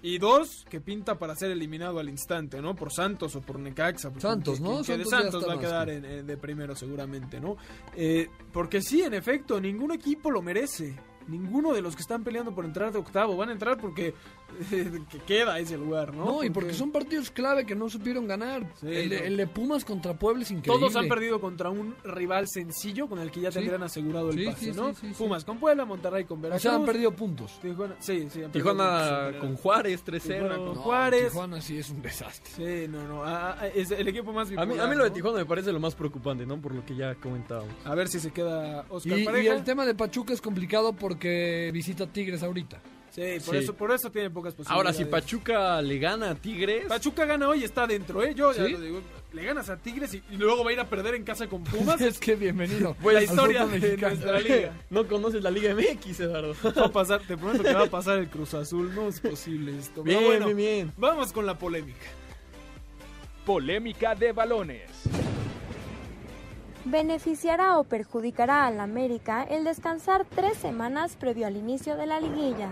[0.03, 2.75] y dos, que pinta para ser eliminado al instante, ¿no?
[2.75, 4.09] Por Santos o por Necaxa.
[4.09, 4.77] porque Santos, que- ¿no?
[4.79, 7.55] que- Santos Santos va a quedar que- en- en- de primero seguramente, ¿no?
[7.95, 10.95] Eh, porque sí, en efecto, ningún equipo lo merece.
[11.27, 14.13] Ninguno de los que están peleando por entrar de octavo van a entrar porque
[15.09, 16.25] que queda ese lugar, ¿no?
[16.25, 18.63] No, y porque son partidos clave que no supieron ganar.
[18.79, 19.25] Sí, el, de, no.
[19.25, 20.79] el de Pumas contra Puebla es increíble.
[20.79, 23.59] Todos han perdido contra un rival sencillo con el que ya Sí.
[23.59, 24.89] tendrían asegurado el Sí, pase, sí, ¿no?
[24.93, 25.13] sí, sí, sí.
[25.23, 26.61] Pumas con Puebla, Monterrey con O Veracruz.
[26.61, 27.59] sea, han perdido puntos.
[27.61, 29.41] Tijuana, sí, sí, han perdido Tijuana puntos.
[29.41, 30.55] con Juárez Tijuana 3-0.
[30.57, 31.23] con- No, Juárez.
[31.31, 32.53] Tijuana sí es un desastre.
[32.55, 33.23] Sí, no, no.
[33.23, 35.15] ah, ah, es el equipo más A mí, bipolar, a mí lo de ¿no?
[35.15, 36.59] Tijuana me parece lo más preocupante, ¿no?
[36.61, 37.73] Por lo que ya comentábamos.
[37.85, 39.55] A ver si se queda Oscar Y, y Pareja.
[39.55, 42.81] el tema de Pachuca es complicado porque visita Tigres ahorita.
[43.11, 43.63] Sí, por, Sí.
[43.63, 44.75] Eso, por eso tiene pocas posibilidades.
[44.75, 48.33] Ahora, si Pachuca le gana a Tigres, Pachuca gana hoy, está dentro, ¿eh?
[48.33, 48.71] Yo ya ¿Sí?
[48.71, 49.01] lo digo.
[49.33, 51.63] Le ganas a Tigres y, y luego va a ir a perder en casa con
[51.63, 52.01] Pumas.
[52.01, 52.95] es que bienvenido.
[53.03, 54.15] Pues la historia de mexicano.
[54.15, 54.73] nuestra liga.
[54.89, 56.55] no conoces la Liga MX, Eduardo.
[56.63, 58.95] Va a pasar, te prometo que va a pasar el Cruz Azul.
[58.95, 60.01] No es posible esto.
[60.03, 60.93] Pero Bien, bueno, bien, bien.
[60.97, 62.07] Vamos con la polémica.
[63.45, 64.89] Polémica de balones.
[66.85, 72.69] ¿Beneficiará o perjudicará al América el descansar tres semanas previo al inicio de la liguilla?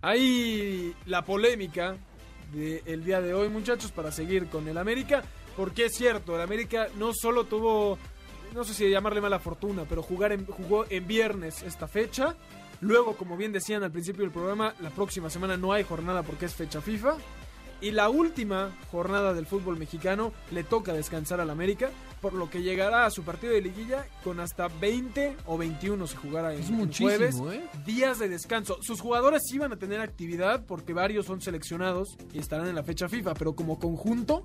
[0.00, 1.96] Ahí la polémica
[2.52, 5.22] del día de hoy, muchachos, para seguir con el América.
[5.56, 7.98] Porque es cierto, el América no solo tuvo,
[8.54, 12.34] no sé si llamarle mala fortuna, pero jugar en, jugó en viernes esta fecha.
[12.80, 16.46] Luego, como bien decían al principio del programa, la próxima semana no hay jornada porque
[16.46, 17.16] es fecha FIFA.
[17.80, 22.62] Y la última jornada del fútbol mexicano le toca descansar al América, por lo que
[22.62, 26.68] llegará a su partido de liguilla con hasta 20 o 21 si jugara en, Es
[26.70, 27.62] en muchísimo, jueves ¿eh?
[27.86, 28.78] días de descanso.
[28.82, 32.82] Sus jugadores sí van a tener actividad porque varios son seleccionados y estarán en la
[32.82, 34.42] fecha FIFA, pero como conjunto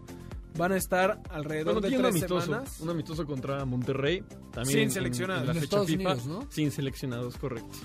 [0.55, 2.79] van a estar alrededor Bueno, de un tres amistoso, semanas.
[2.81, 4.23] un amistoso contra Monterrey.
[4.51, 5.41] También Sin en- seleccionados.
[5.41, 6.51] En, la En fecha Estados FIFA, Unidos, ¿no?
[6.51, 7.75] Sin seleccionados, correcto.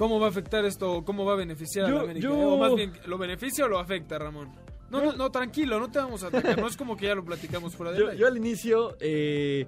[0.00, 1.04] ¿Cómo va a afectar esto?
[1.04, 2.26] ¿Cómo va a beneficiar a Yo- la América?
[2.26, 4.48] yo- O más bien, ¿lo beneficia o lo afecta, Ramón?
[4.90, 6.58] No, no, no, tranquilo, no te vamos a atacar.
[6.58, 9.66] No es como que ya lo platicamos fuera de Yo, yo al inicio eh,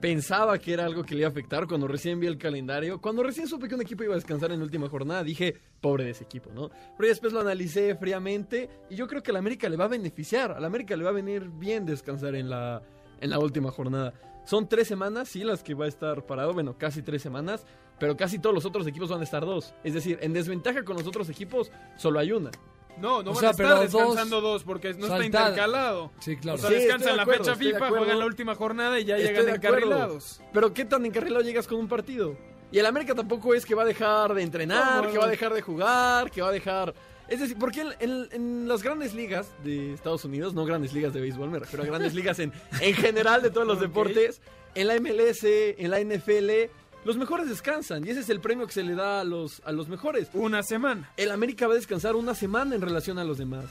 [0.00, 3.00] pensaba que era algo que le iba a afectar cuando recién vi el calendario.
[3.00, 6.04] Cuando recién supe que un equipo iba a descansar en la última jornada, dije, pobre
[6.04, 6.68] de ese equipo, ¿no?
[6.98, 9.88] Pero después lo analicé fríamente y yo creo que a la América le va a
[9.88, 10.52] beneficiar.
[10.52, 12.82] A la América le va a venir bien descansar en la,
[13.18, 14.12] en la última jornada.
[14.44, 17.66] Son tres semanas, sí, las que va a estar parado, bueno, casi tres semanas,
[18.00, 19.72] pero casi todos los otros equipos van a estar dos.
[19.84, 22.50] Es decir, en desventaja con los otros equipos, solo hay una.
[22.98, 26.10] No, no O van sea, a estar descansando dos, porque no está intercalado.
[26.18, 26.58] Sí, claro.
[26.58, 29.16] O sea, Sí, descansan de la acuerdo, fecha FIFA, juegan la última jornada y ya
[29.16, 30.40] Estoy llegan encarrilados.
[30.52, 32.36] Pero ¿qué tan encarrilado llegas con un partido?
[32.72, 35.26] Y el América tampoco es que va a dejar de entrenar, No, que va a
[35.26, 35.30] no.
[35.30, 36.94] dejar de jugar, que va a dejar...
[37.28, 41.14] Es decir, porque en, en- en las grandes ligas de Estados Unidos, no grandes ligas
[41.14, 44.40] de béisbol, me refiero a grandes ligas en, en general de todos los deportes,
[44.74, 46.70] en la MLS, en la NFL,
[47.04, 49.72] los mejores descansan y ese es el premio que se le da a los, a
[49.72, 50.28] los mejores.
[50.34, 51.10] Una semana.
[51.16, 53.64] El América va a descansar una semana en relación a los demás.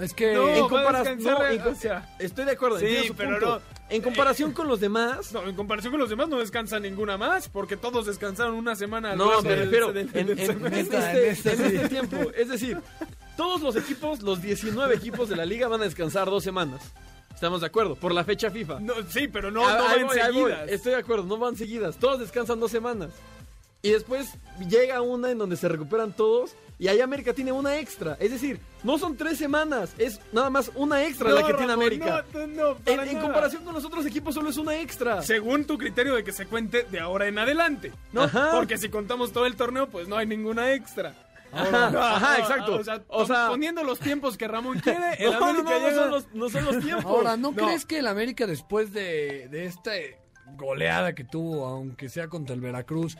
[0.00, 2.12] Es que No, en comparación, no, en- o sea.
[2.18, 3.46] estoy de acuerdo, Sí, su pero punto.
[3.60, 3.76] no.
[3.88, 7.48] En comparación con los demás, No, en comparación con los demás no descansa ninguna más,
[7.48, 9.14] porque todos descansaron una semana.
[9.14, 10.74] No, me refiero en, en- en este, en
[11.30, 12.16] este en este tiempo.
[12.36, 12.78] Es decir,
[13.36, 16.80] todos los equipos, los 19 equipos de la liga van a descansar dos semanas.
[17.36, 18.80] Estamos de acuerdo, por la fecha FIFA.
[18.80, 20.68] No, sí, pero no, Ah, van voy, seguidas.
[20.70, 21.96] Estoy de acuerdo, no van seguidas.
[21.98, 23.10] Todos descansan dos semanas.
[23.82, 24.30] Y después
[24.68, 26.56] llega una en donde se recuperan todos.
[26.78, 28.16] Y ahí América tiene una extra.
[28.20, 32.24] Es decir, no son tres semanas, es nada más una extra la que tiene América.
[32.34, 35.22] no, no, no, en, en comparación con los otros equipos, solo es una extra.
[35.22, 38.22] Según tu criterio de que se cuente de ahora en adelante, ¿no?
[38.24, 38.50] Ajá.
[38.52, 41.14] Porque si contamos todo el torneo, pues no hay ninguna extra.
[41.52, 42.74] Ajá, ajá, exacto.
[42.76, 45.78] O sea, O sea- poniendo los tiempos que Ramón quiere, el No, no, América no,
[45.80, 47.04] no llega- son los, no son los tiempos.
[47.06, 47.56] Ahora, ¿no, No.
[47.56, 49.92] crees que el América después de, de esta
[50.56, 53.16] goleada que tuvo, aunque sea contra el Veracruz,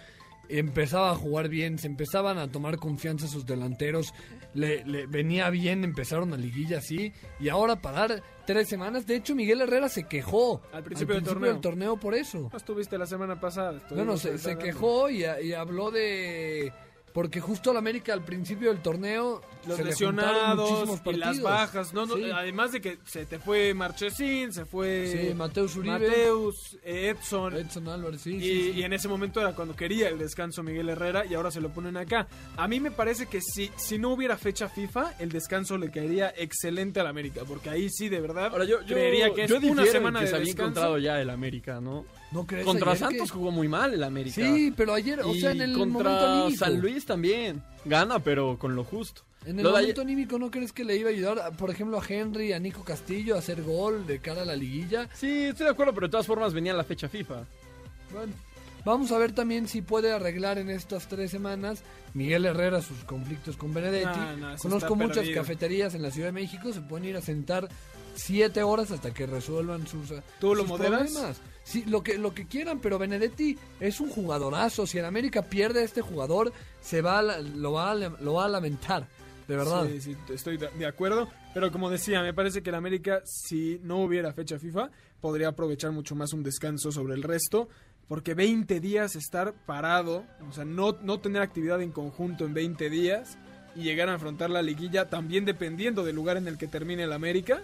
[0.48, 4.14] empezaba a jugar bien, se empezaban a tomar confianza sus delanteros,
[4.54, 9.34] le, le venía bien, empezaron a liguilla así, y ahora parar tres semanas, de hecho
[9.34, 11.52] Miguel Herrera se quejó Al principio del torneo.
[11.52, 12.48] del torneo por eso.
[12.52, 13.80] No estuviste la semana pasada.
[13.90, 16.72] Bueno, se, se quejó y, y habló de...
[17.16, 22.04] Porque justo al América al principio del torneo Los se lesionados y las bajas, no,
[22.04, 22.30] no, Sí.
[22.30, 25.98] además de que se te fue Marchesín, se fue Sí, Mateus Uribe.
[25.98, 28.72] Mateus, eh, Edson, Edson Álvarez, sí, y, sí, sí.
[28.78, 31.70] y en ese momento era cuando quería el descanso Miguel Herrera y ahora se lo
[31.70, 32.28] ponen acá.
[32.56, 36.34] A mí me parece que si, si no hubiera fecha FIFA, el descanso le caería
[36.36, 39.56] excelente al América, porque ahí sí de verdad Ahora yo, yo creería que es yo
[39.58, 40.70] una semana que de se había descanso.
[40.70, 42.04] encontrado ya el América, ¿no?
[42.32, 44.34] ¿No crees Contra Santos que- jugó muy mal el América.
[44.34, 46.58] Sí, pero ayer, o sea, en el momento contra anímico.
[46.64, 47.62] San Luis también.
[47.86, 49.22] Gana, pero con lo justo.
[49.46, 52.04] En el Lo momento anímico, ¿no crees que le iba a ayudar, por ejemplo, a
[52.06, 55.08] Henry, a Nico Castillo a hacer gol de cara a la liguilla?
[55.14, 57.44] Sí, estoy de acuerdo, pero de todas formas venía la fecha FIFA.
[58.12, 58.32] Bueno,
[58.84, 61.82] vamos a ver también si puede arreglar en estas tres semanas
[62.14, 64.18] Miguel Herrera sus conflictos con Benedetti.
[64.18, 65.40] No, no, eso Conozco muchas perdido.
[65.42, 67.68] cafeterías en la Ciudad de México, se pueden ir a sentar
[68.16, 71.40] siete horas hasta que resuelvan sus, eh, ¿Tú lo sus moderas?
[71.66, 74.86] Sí, lo que, lo que quieran, pero Benedetti es un jugadorazo.
[74.86, 78.44] Si en América pierde a este jugador, se va a lo, va a, lo va
[78.44, 79.08] a lamentar.
[79.48, 79.88] De verdad.
[79.98, 81.28] Sí, estoy de acuerdo.
[81.54, 85.90] Pero como decía, me parece que el América, si no hubiera fecha FIFA, podría aprovechar
[85.90, 87.68] mucho más un descanso sobre el resto.
[88.06, 92.90] Porque 20 días estar parado, o sea, no, no tener actividad en conjunto en 20
[92.90, 93.38] días
[93.74, 97.12] y llegar a afrontar la liguilla, también dependiendo del lugar en el que termine el
[97.12, 97.62] América.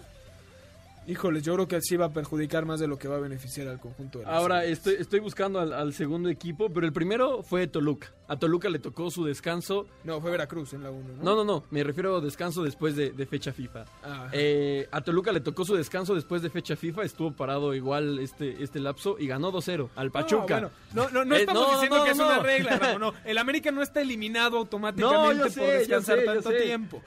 [1.07, 3.67] Híjoles, yo creo que sí va a perjudicar más de lo que va a beneficiar
[3.67, 7.67] al conjunto de Ahora estoy, estoy buscando al, al segundo equipo, pero el primero fue
[7.67, 8.11] Toluca.
[8.27, 9.85] A Toluca le tocó su descanso.
[10.05, 11.23] No, fue Veracruz en la 1, ¿no?
[11.23, 13.85] No, no, no, me refiero a descanso después de, de fecha FIFA.
[14.31, 18.63] Eh, a Toluca le tocó su descanso después de fecha FIFA, estuvo parado igual este,
[18.63, 20.61] este lapso y ganó 2-0 al Pachuca.
[20.61, 23.01] No, bueno, no, no, no Eh, estamos no, diciendo no, que es una regla, Ramón.
[23.01, 26.49] No, el América no está eliminado automáticamente No, yo sé, por yo descansar yo tanto
[26.49, 26.61] sé.
[26.61, 27.01] tiempo.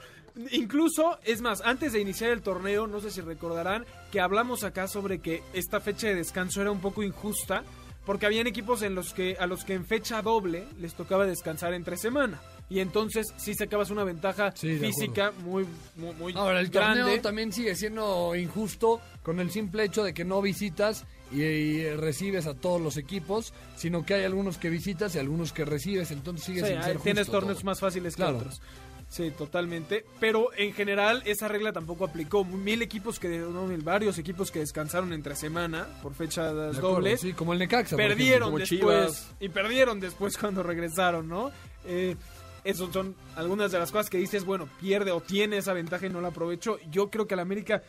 [0.51, 4.87] Incluso, es más, antes de iniciar el torneo, no sé si recordarán que hablamos acá
[4.87, 7.63] sobre que esta fecha de descanso era un poco injusta
[8.05, 11.73] porque habían equipos en los que a los que en fecha doble les tocaba descansar
[11.73, 15.65] entre semana y entonces sí sacabas una ventaja Sí, física muy
[15.97, 17.01] muy, muy Ahora, el grande.
[17.01, 21.89] torneo también sigue siendo injusto con el simple hecho de que no visitas y, y
[21.95, 26.11] recibes a todos los equipos, sino que hay algunos que visitas y algunos que recibes,
[26.11, 27.65] entonces sigue Sí, sin ser tienes torneos todo.
[27.65, 28.37] más fáciles que Claro.
[28.37, 28.61] otros.
[29.09, 30.05] Sí, totalmente.
[30.19, 32.43] Pero en general esa regla tampoco aplicó.
[32.43, 37.21] Mil equipos que, no, mil, varios equipos que descansaron entre semana por fechas acuerdo, dobles.
[37.21, 37.95] Sí, como el Necaxa.
[37.95, 39.35] perdieron después Chivas.
[39.39, 41.51] y perdieron después cuando regresaron, ¿no?
[41.85, 42.15] Eh,
[42.63, 46.09] esas son algunas de las cosas que dices, bueno, pierde o tiene esa ventaja y
[46.09, 46.77] no la aprovechó.
[46.91, 47.81] Yo creo que a la América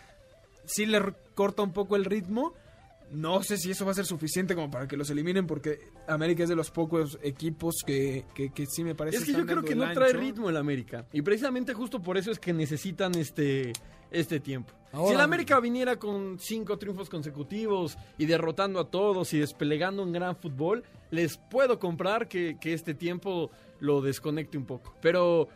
[0.66, 1.02] sí le
[1.34, 2.54] corta un poco el ritmo.
[3.10, 6.42] No sé si eso va a ser suficiente como para que los eliminen porque América
[6.42, 9.62] es de los pocos equipos que, que, que sí me parece Es que yo creo
[9.62, 11.06] que no trae ritmo el América.
[11.12, 13.72] Y precisamente justo por eso es que necesitan este,
[14.10, 14.74] este tiempo.
[14.92, 20.02] Ahora- si el América viniera con cinco triunfos consecutivos y derrotando a todos y desplegando
[20.02, 24.94] un gran fútbol, les puedo comprar que, que este tiempo lo desconecte un poco.
[25.00, 25.48] Pero,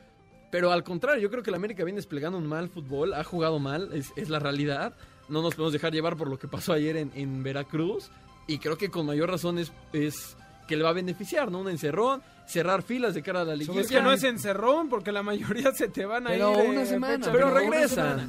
[0.50, 3.58] pero al contrario, yo creo que el América viene desplegando un mal fútbol, ha jugado
[3.58, 4.94] mal, es, es la realidad.
[5.28, 8.10] No nos podemos dejar llevar por lo que pasó ayer en, en Veracruz.
[8.46, 11.60] Y creo que con mayor razón es, es que le va a beneficiar, ¿no?
[11.60, 13.80] Un encerrón, cerrar filas de cara a la liguilla.
[13.80, 16.70] Es que no es encerrón porque la mayoría se te van a Pero ir.
[16.70, 17.88] una eh, semana, fecha Pero una regresan.
[18.18, 18.28] semana.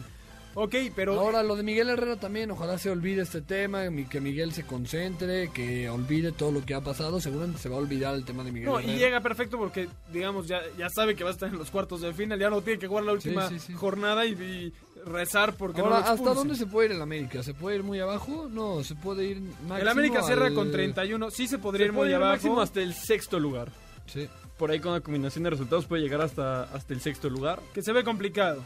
[0.55, 4.51] Ok, pero Ahora, lo de Miguel Herrera también, ojalá se olvide este tema, que Miguel
[4.53, 7.19] se concentre, que olvide todo lo que ha pasado.
[7.19, 8.93] Seguramente se va a olvidar el tema de Miguel No, Herrera.
[8.93, 12.01] y llega perfecto porque, digamos, ya, ya sabe que va a estar en los cuartos
[12.01, 13.73] de final, ya no tiene que jugar la última sí, sí.
[13.73, 14.73] jornada y, y
[15.05, 17.43] rezar porque Ahora, no lo ¿hasta dónde se puede ir el América?
[17.43, 18.47] ¿Se puede ir muy abajo?
[18.49, 21.89] No, se puede ir máximo El América cierra al- con 31, sí se podría Se
[21.89, 22.31] ir puede muy ir abajo.
[22.33, 23.69] máximo hasta el sexto lugar.
[24.05, 24.27] Sí.
[24.57, 27.59] Por ahí con una combinación de resultados puede llegar hasta, hasta el sexto lugar.
[27.73, 28.63] Que se ve complicado,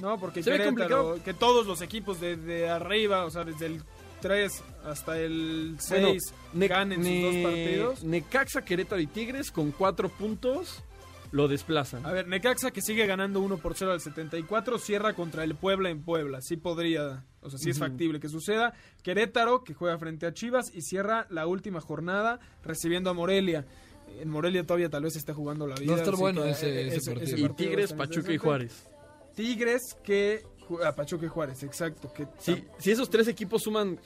[0.00, 0.18] ¿no?
[0.18, 1.24] Porque Se ve Querétaro, complicado.
[1.24, 3.82] que todos los equipos de, de arriba, o sea, desde el
[4.20, 8.04] 3 hasta el 6, Ne- ganen Ne- sus dos partidos.
[8.04, 10.82] Necaxa, Querétaro y Tigres con cuatro puntos
[11.32, 12.04] lo desplazan.
[12.04, 15.88] A ver, Necaxa que sigue ganando 1 por 0 al 74, cierra contra el Puebla
[15.90, 16.40] en Puebla.
[16.40, 18.74] Sí podría, o sea, sí es factible que suceda.
[19.02, 23.64] Querétaro que juega frente a Chivas y cierra la última jornada recibiendo a Morelia.
[24.20, 25.92] En Morelia todavía tal vez esté jugando la vida.
[25.92, 27.38] Va a estar así bueno que, ese- eh, ese partido.
[27.38, 28.38] y a Tigres, Pachuca y.
[28.38, 28.88] Juárez.
[29.36, 32.12] Tigres que juega Pachuca y Juárez, exacto.
[32.12, 33.98] Que Si, si esos tres equipos suman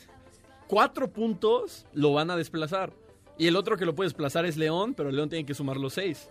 [0.67, 2.93] cuatro puntos, lo van a desplazar.
[3.39, 5.95] Y el otro que lo puede desplazar es León, pero León tiene que sumar los
[5.95, 6.29] seis.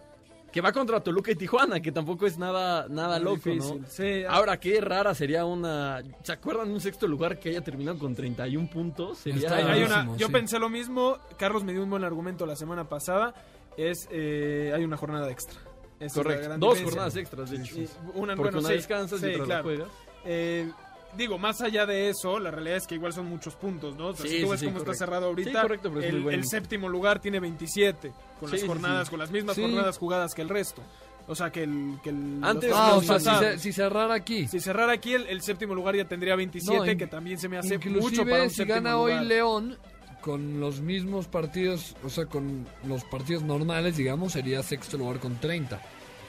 [0.54, 3.82] Que va contra Toluca y Tijuana, que tampoco es nada, nada Muy loco, difícil.
[3.82, 3.88] ¿no?
[3.89, 4.34] Sí, ah.
[4.36, 6.04] Ahora, qué rara sería una...
[6.22, 9.18] ¿Se acuerdan de un sexto lugar que haya terminado con 31 puntos?
[9.18, 9.48] Sería...
[9.48, 10.32] Está Hay- una- yo sí.
[10.32, 11.18] pensé lo mismo.
[11.39, 13.34] Carlos me dio un buen argumento la semana pasada.
[13.78, 15.60] Es eh, hay una jornada extra.
[16.00, 16.50] Esa es la Correcto.
[16.50, 16.84] Dos diferencia.
[16.86, 17.76] jornadas extras, de hecho.
[17.80, 19.63] Y una, Porque bueno, una sí, descansas y otra la claro.
[19.63, 19.88] juegas.
[20.26, 20.72] Eh,
[21.17, 24.08] digo, más allá de eso, la realidad es que igual son muchos puntos, ¿no?
[24.08, 26.34] O sea, Sí, si tú ves sí, cómo está cerrado ahorita, Sí, correcto, pero es
[26.34, 30.49] el, séptimo lugar tiene 27, con las jornadas, con las mismas jornadas jugadas que el
[30.49, 30.82] resto.
[31.26, 31.99] O sea, que el...
[32.04, 34.45] Que el Antes- Ah, o sea, si, si cerrara aquí.
[34.47, 37.47] Si cerrara aquí, el, el séptimo lugar ya tendría 27, No, in- que también se
[37.47, 39.19] me hace mucho para un si gana lugar.
[39.21, 39.78] hoy León,
[40.19, 45.38] con los mismos partidos, o sea, con los partidos normales, digamos, sería sexto lugar con
[45.39, 45.82] 30.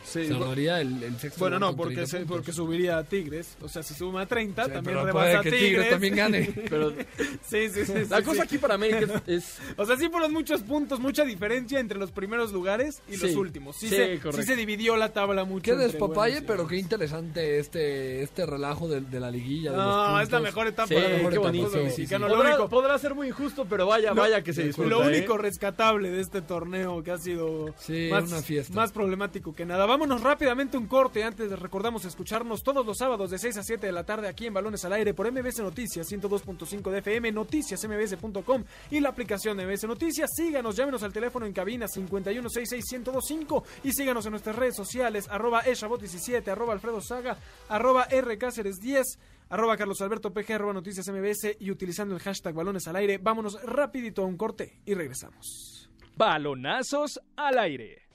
[0.05, 3.57] Sí, Cerraría el, el sexto Bueno, lugar no, porque, 30 se- porque subiría a Tigres.
[3.63, 5.69] O sea, si suma a 30, Sí, también pero rebasa puede a que Tigres.
[5.71, 6.55] Tigres también gane.
[6.71, 6.91] Pero
[7.47, 7.93] sí, sí, sí.
[8.09, 8.41] la sí, cosa sí.
[8.43, 9.45] aquí para América es...
[9.45, 13.35] es- O sea, sí fueron muchos puntos, mucha diferencia entre los primeros lugares y los
[13.35, 13.77] últimos.
[13.77, 14.43] Sí, Sí, se, correcto.
[14.43, 15.63] sí se dividió la tabla mucho.
[15.73, 19.71] Qué despapalle, pero qué interesante este, este relajo de, de la liguilla.
[19.73, 21.71] de los No, es la mexor etapa Sí, qué bonito.
[21.71, 21.85] Sí, sí, sí.
[21.85, 22.29] mexicano.
[22.29, 24.91] Lo podrá, único, podrá ser muy injusto, pero vaya, Lo- vaya que se disfruta.
[24.91, 25.09] lo ¿eh?
[25.19, 28.75] único rescatable de este torneo que ha sido Sí, más, una fiesta.
[28.75, 29.87] más problemático que nada.
[29.95, 31.23] Vámonos rápidamente un corte.
[31.23, 34.53] Antes recordamos escucharnos todos los sábados de 6 a 7 de la tarde aquí en
[34.53, 39.85] Balones al Aire por MBS Noticias 102.5 de FM, noticiasmbs.com y la aplicación de MBS
[39.85, 40.33] Noticias.
[40.35, 46.49] Síganos, llámenos al teléfono en cabina 51661025 y síganos en nuestras redes sociales arroba eshabot17,
[46.49, 49.05] arroba alfredo saga, arroba rcáceres10
[49.49, 53.19] arroba Carlos Alberto PG, arroba Noticias MBS y utilizando el hashtag Balones al Aire.
[53.19, 55.89] Vámonos rapidito a un corte y regresamos.
[56.17, 58.09] Balonazos al aire.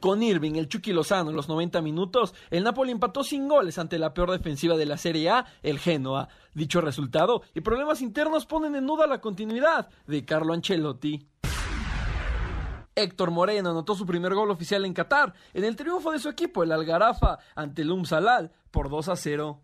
[0.00, 3.98] Con Irving, el Chucky Lozano en los 90 minutos, el Napoli empató sin goles ante
[3.98, 6.28] la peor defensiva de la Serie A, el Genoa.
[6.54, 11.26] Dicho resultado y problemas internos ponen en duda la continuidad de Carlo Ancelotti.
[12.94, 16.62] Héctor Moreno anotó su primer gol oficial en Qatar en el triunfo de su equipo,
[16.62, 19.60] el Algarafa, ante el Umsalal por 2 a 0.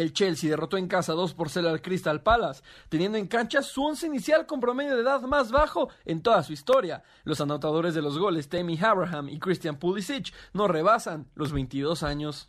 [0.00, 3.84] El Chelsea derrotó en casa 2 por 0 al Crystal Palace, teniendo en cancha su
[3.84, 7.02] once inicial con promedio de edad más bajo en toda su historia.
[7.24, 12.48] Los anotadores de los goles, Tammy Abraham y Christian Pulisic, no rebasan los 22 años.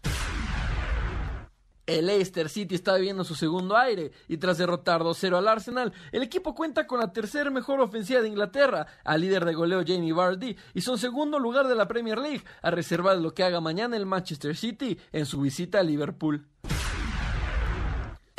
[1.85, 6.23] El Leicester City está viviendo su segundo aire y tras derrotar 2-0 al Arsenal, el
[6.23, 10.55] equipo cuenta con la tercera mejor ofensiva de Inglaterra, al líder de goleo Jamie Vardy
[10.73, 14.05] y son segundo lugar de la Premier League, a reservar lo que haga mañana el
[14.05, 16.47] Manchester City en su visita a Liverpool.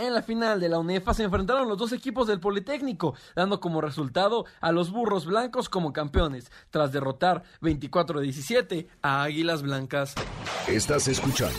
[0.03, 3.81] En la final de la UNEFA se enfrentaron los dos equipos del Politécnico, dando como
[3.81, 10.17] resultado a los burros blancos como campeones, tras derrotar 24-17 a Águilas Blancas.
[10.67, 11.57] Estás escuchando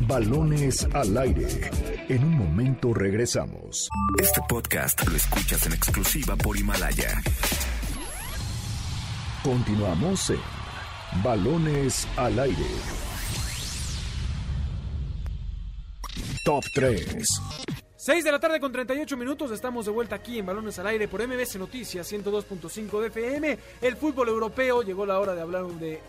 [0.00, 1.70] Balones al aire.
[2.08, 3.90] En un momento regresamos.
[4.18, 7.20] Este podcast lo escuchas en exclusiva por Himalaya.
[9.44, 10.40] Continuamos en
[11.22, 13.07] Balones al aire.
[16.44, 17.26] Top 3.
[17.96, 21.08] 6 de la tarde con 38 minutos, estamos de vuelta aquí en Balones al Aire
[21.08, 23.58] por MBS Noticias 102.5 de FM.
[23.82, 26.00] El fútbol europeo, llegó la hora de hablar de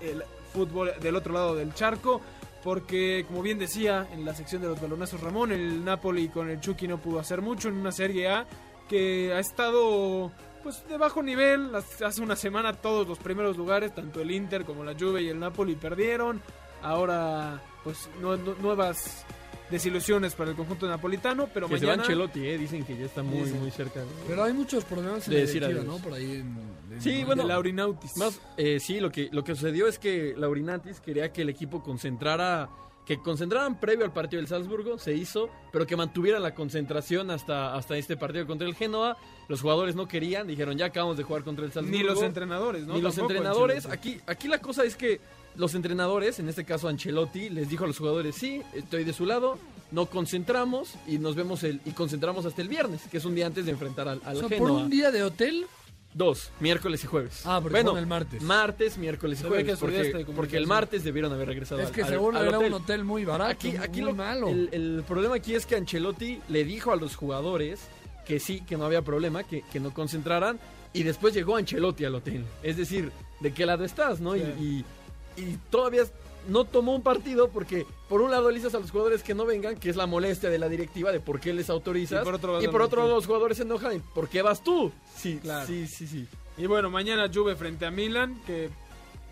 [0.00, 0.22] el
[0.52, 2.20] fútbol del otro lado del charco,
[2.62, 6.60] porque como bien decía en la sección de los balonazos Ramón, el Napoli con el
[6.60, 8.46] Chucky no pudo hacer mucho en una Serie A
[8.88, 10.30] que ha estado
[10.62, 11.72] pues de bajo nivel.
[11.74, 15.40] Hace una semana todos los primeros lugares, tanto el Inter como la Juve y el
[15.40, 16.40] Napoli perdieron.
[16.82, 19.24] Ahora pues nu- nu- nuevas
[19.72, 23.06] desilusiones para el conjunto napolitano, pero que se va mañana Ancelotti, eh, dicen que ya
[23.06, 24.00] está muy, muy cerca.
[24.00, 25.92] de- Pero hay muchos problemas en De la decir directiva.
[25.92, 25.98] ¿no?
[26.02, 26.56] Por ahí en,
[26.92, 28.16] en- Sí, en- bueno, de Laurinautis.
[28.16, 31.82] Más, eh, sí, lo que, lo que sucedió es que Laurinatis quería que el equipo
[31.82, 32.68] concentrara
[33.04, 37.74] que concentraran previo al partido del Salzburgo, se hizo, pero que mantuvieran la concentración hasta,
[37.74, 39.16] hasta este partido contra el Genoa.
[39.48, 41.98] Los jugadores no querían, dijeron ya acabamos de jugar contra el Salzburgo.
[41.98, 42.94] Ni los entrenadores, ¿no?
[42.94, 43.86] Ni los Tampoco entrenadores.
[43.86, 45.20] Aquí, aquí la cosa es que
[45.56, 49.26] los entrenadores, en este caso Ancelotti, les dijo a los jugadores, sí, estoy de su
[49.26, 49.58] lado,
[49.90, 53.46] no concentramos y nos vemos el, y concentramos hasta el viernes, que es un día
[53.46, 54.82] antes de enfrentar al, al O sea, por Genoa.
[54.84, 55.66] un día de hotel.
[56.14, 57.40] Dos, miércoles y jueves.
[57.46, 58.42] Ah, porque bueno, el martes.
[58.42, 59.78] Martes, miércoles y jueves.
[59.78, 62.74] Porque, porque el martes debieron haber regresado Es que al- seguro al era hotel.
[62.74, 63.50] un hotel muy barato.
[63.50, 64.48] Aquí, aquí muy lo- malo.
[64.48, 67.80] El, el problema aquí es que Ancelotti le dijo a los jugadores
[68.26, 70.60] que sí, que no había problema, que, que no concentraran.
[70.92, 72.44] Y después llegó Ancelotti al hotel.
[72.62, 74.36] Es decir, ¿de qué lado estás, no?
[74.36, 74.84] Y- Y,
[75.36, 76.02] y todavía
[76.48, 79.76] no tomó un partido porque, por un lado, dices a los jugadores que no vengan,
[79.76, 82.22] que es la molestia de la directiva de por qué les autorizas.
[82.22, 83.06] Y por otro lado, y por otro no.
[83.06, 83.96] lado, los jugadores se enojan.
[83.96, 84.90] ¿y ¿Por qué vas tú?
[85.16, 85.66] Sí, Claro.
[85.66, 86.26] sí, sí, sí.
[86.58, 88.68] Y bueno, mañana Juve frente a Milan, que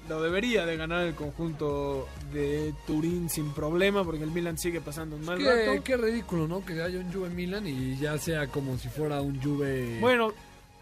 [0.09, 5.17] lo debería de ganar el conjunto de Turín sin problema, porque el Milan sigue pasando
[5.17, 5.85] un mal Qué, rato.
[5.85, 6.65] qué ridículo, ¿no?
[6.65, 9.99] Que haya un Juve Milan y ya sea como si fuera un Juve.
[10.01, 10.33] Bueno,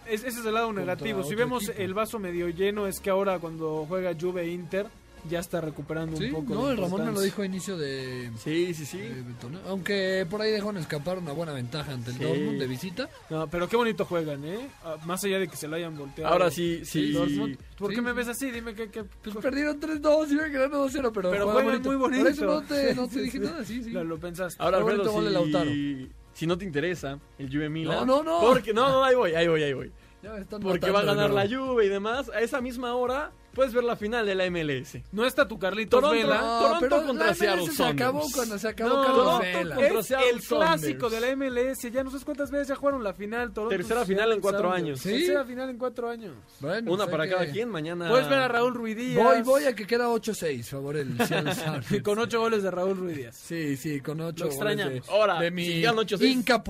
[0.07, 1.23] es- ese es el lado negativo.
[1.25, 1.83] Si vemos equipo.
[1.83, 4.87] el vaso medio lleno, es que ahora cuando juega Juve e Inter,
[5.29, 6.55] ya está recuperando sí, un poco.
[6.55, 8.31] no, de el Ramón me lo dijo a inicio de.
[8.43, 8.99] Sí, sí, sí.
[8.99, 9.25] de.
[9.67, 12.25] Aunque por ahí dejaron escapar una buena ventaja ante el Sí.
[12.25, 13.09] Dortmund de visita.
[13.31, 14.69] No, pero qué bonito juegan, ¿eh?
[14.85, 16.33] Ah, Más allá de que se lo hayan volteado.
[16.33, 17.13] Ahora sí, sí.
[17.13, 17.59] Dortmund.
[17.79, 17.97] ¿Por Sí.
[17.97, 18.51] qué me ves así?
[18.51, 18.91] Dime qué.
[18.91, 22.23] qué Pues perdieron 3-2 y iban ganando 2-0, pero, pero juegan juegan muy bonito.
[22.25, 23.91] Por eso no te, no te dije nada, sí, sí.
[23.91, 24.63] Lo, lo pensaste.
[24.63, 25.71] Ahora, bonito Alfredo, si, Lautaro.
[26.35, 28.07] si no te interesa el Juve Milan.
[28.07, 28.41] No, no, no.
[28.41, 29.93] Porque, no, no, ahí voy, ahí voy, ahí voy.
[30.21, 31.47] Ya me están Porque matando va a ganar la.
[31.57, 32.29] Juve y demás.
[32.31, 34.99] A esa misma hora puedes ver la final de la MLS.
[35.11, 36.41] No está tu Carlitos Toronto, Vela.
[36.41, 39.99] No, Toronto pero contra la Seattle MLS se acabó cuando se acabó No, Carlos Vela.
[39.99, 41.91] Es Seattle el clásico de la MLS.
[41.93, 43.53] Ya no sé cuántas veces ya jugaron la final.
[43.53, 44.85] Toronto Tercera Seattle final en cuatro Sounders.
[44.85, 45.01] años.
[45.01, 45.11] ¿Sí?
[45.11, 46.33] Tercera final en cuatro años.
[46.61, 47.69] Bueno, Una para hay cada que- quien.
[47.69, 48.09] Mañana.
[48.09, 49.23] Puedes ver a Raúl Ruidías.
[49.25, 52.03] Voy, voy a que queda 8-6, favor el Seattle.
[52.03, 53.35] Con ocho goles de Raúl Ruidías.
[53.37, 55.09] Sí, sí, con 8 Lo extrañamos.
[55.09, 56.63] Ahora, de mi si ganan 8-6, Inca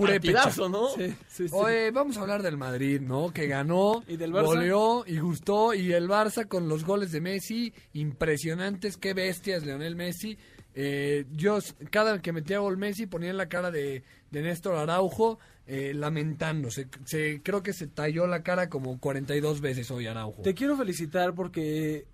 [0.68, 0.88] ¿no?
[0.88, 1.54] Sí, sí, sí.
[1.54, 3.32] Oye, vamos a hablar del Madrid, ¿no?
[3.32, 4.44] Que ganó, ¿Y del Barça?
[4.46, 5.74] goleó y gustó.
[5.74, 8.96] Y el Barça con los goles de Messi, impresionantes.
[8.96, 10.36] Qué bestias, Leonel Messi.
[10.74, 11.58] Eh, yo,
[11.90, 16.88] cada que metía gol Messi, ponía en la cara de, de Néstor Araujo, eh, lamentándose.
[17.04, 20.42] Se, creo que se talló la cara como 42 veces hoy Araujo.
[20.42, 22.06] Te quiero felicitar porque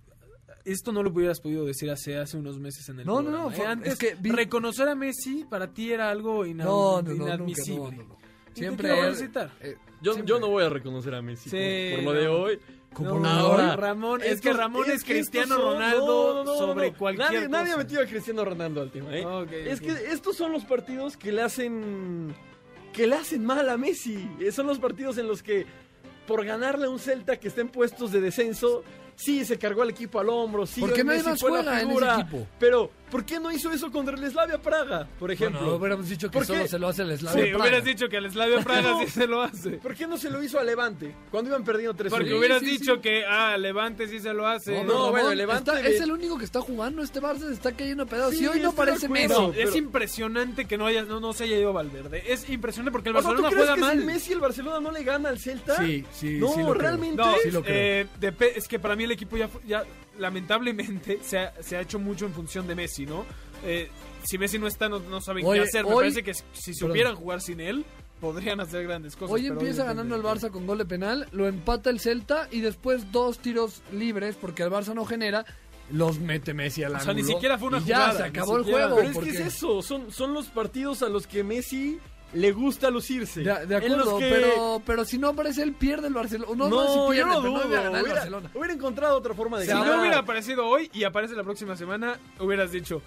[0.64, 3.44] esto no lo hubieras podido decir hace, hace unos meses en el No, no, programa,
[3.44, 3.54] no, ¿eh?
[3.56, 7.12] fue- Antes, es que vi- reconocer a Messi para ti era algo ina- No, no,
[7.14, 7.76] no, inadmisible.
[7.78, 8.18] nunca, no, no, no.
[8.50, 9.50] Y te Siempre quiero felicitar.
[9.60, 12.28] eh, Yo, siempre- yo no voy a reconocer a Messi Sí, por, por lo de
[12.28, 12.58] hoy.
[12.94, 16.92] Como No, ahora, Ramón, es que Ramón es, Cristiano son- Ronaldo no, no, no, sobre
[16.92, 17.84] cualquier nadie, nadie ha cosa.
[17.84, 19.24] metido a Cristiano Ronaldo al tema, ¿eh?
[19.66, 22.34] Es que estos son los partidos que le hacen
[22.92, 24.30] que le hacen mal a Messi.
[24.38, 25.66] Eh, Son los partidos en los que
[26.28, 28.84] por ganarle a un Celta que está en puestos de descenso,
[29.16, 31.76] sí se cargó al equipo al hombro, sí ¿Por qué Messi fue la juega en
[31.78, 32.46] ese figura, equipo?
[32.60, 35.60] Pero ¿por qué no hizo eso contra el Slavia Praga, por ejemplo?
[35.60, 36.68] Bueno, hubiéramos dicho que ¿Por solo qué?
[36.68, 37.58] se lo hace el Sí, Slavia Praga.
[37.60, 39.00] hubieras dicho que al Slavia Praga No.
[39.04, 39.70] sí se lo hace.
[39.78, 42.58] ¿Por qué no se lo hizo a Levante cuando iban perdiendo 3 Porque Sí, hubieras
[42.58, 43.00] sí, dicho sí.
[43.02, 44.72] que, ah, Levante sí se lo hace.
[44.72, 47.02] No, No, bueno, Ramón, el Levante está- de- es el único que está jugando.
[47.04, 48.32] Este Barça se está cayendo a pedazos.
[48.32, 49.08] Sí, Si hoy no parece.
[49.08, 49.28] Messi.
[49.32, 52.24] No, pero- es impresionante que no, haya, no, no se haya ido Valverde.
[52.26, 53.96] Es impresionante porque el O sea, ¿tú Barcelona crees juega que mal.
[53.98, 55.76] sin Messi el Barcelona no le gana al Celta?
[55.76, 56.74] Sí, sí, No, sí lo creo.
[56.74, 57.16] realmente.
[57.16, 57.74] No, Sí lo creo.
[57.76, 58.06] eh,
[58.56, 59.84] es que para mí el equipo ya,
[60.18, 63.24] lamentablemente se ha, se ha hecho mucho en función de Messi, ¿no?
[63.64, 63.90] Eh,
[64.24, 65.84] si Messi no está, no, no saben Oye, qué hacer.
[65.84, 67.84] Me hoy- parece que si supieran jugar sin él,
[68.20, 69.34] podrían hacer grandes cosas.
[69.34, 72.60] Hoy pero empieza ganando el Barça con gol de penal, lo empata el Celta y
[72.60, 75.44] después dos tiros libres porque el Barça no genera,
[75.90, 77.26] los mete Messi al O sea, ángulo.
[77.26, 78.96] ni siquiera fue una y ya, jugada, se acabó el juego.
[78.96, 81.98] Pero es porque- que es eso, son, son los partidos a los que Messi
[82.34, 83.40] le gusta lucirse.
[83.42, 86.52] De, acuerdo, que- pero, pero si no aparece él, pierde el Barcelona.
[86.56, 87.58] No, no, si pierde, yo no dudo.
[87.60, 88.50] no hubiera ganado el hubiera, Barcelona.
[88.54, 89.86] hubiera encontrado otra forma de Si ganar.
[89.86, 93.00] no hubiera aparecido hoy y aparece la próxima semana, hubieras dicho.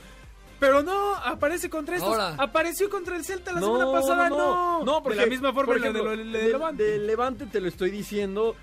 [0.60, 2.10] Pero no, aparece contra estos.
[2.18, 2.36] Ahora.
[2.40, 4.38] apareció contra el Celta la No, semana pasada, no.
[4.38, 6.98] no, no, porque, de la misma forma por la de, ejemplo, lo- de Levante.
[6.98, 8.56] Levante te lo estoy diciendo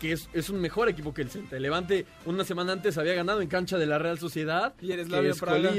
[0.00, 1.56] que es, es un mejor equipo que el Celta.
[1.56, 5.06] El Levante una semana antes había ganado en cancha de la Real Sociedad, Y el
[5.08, 5.70] que es Praga.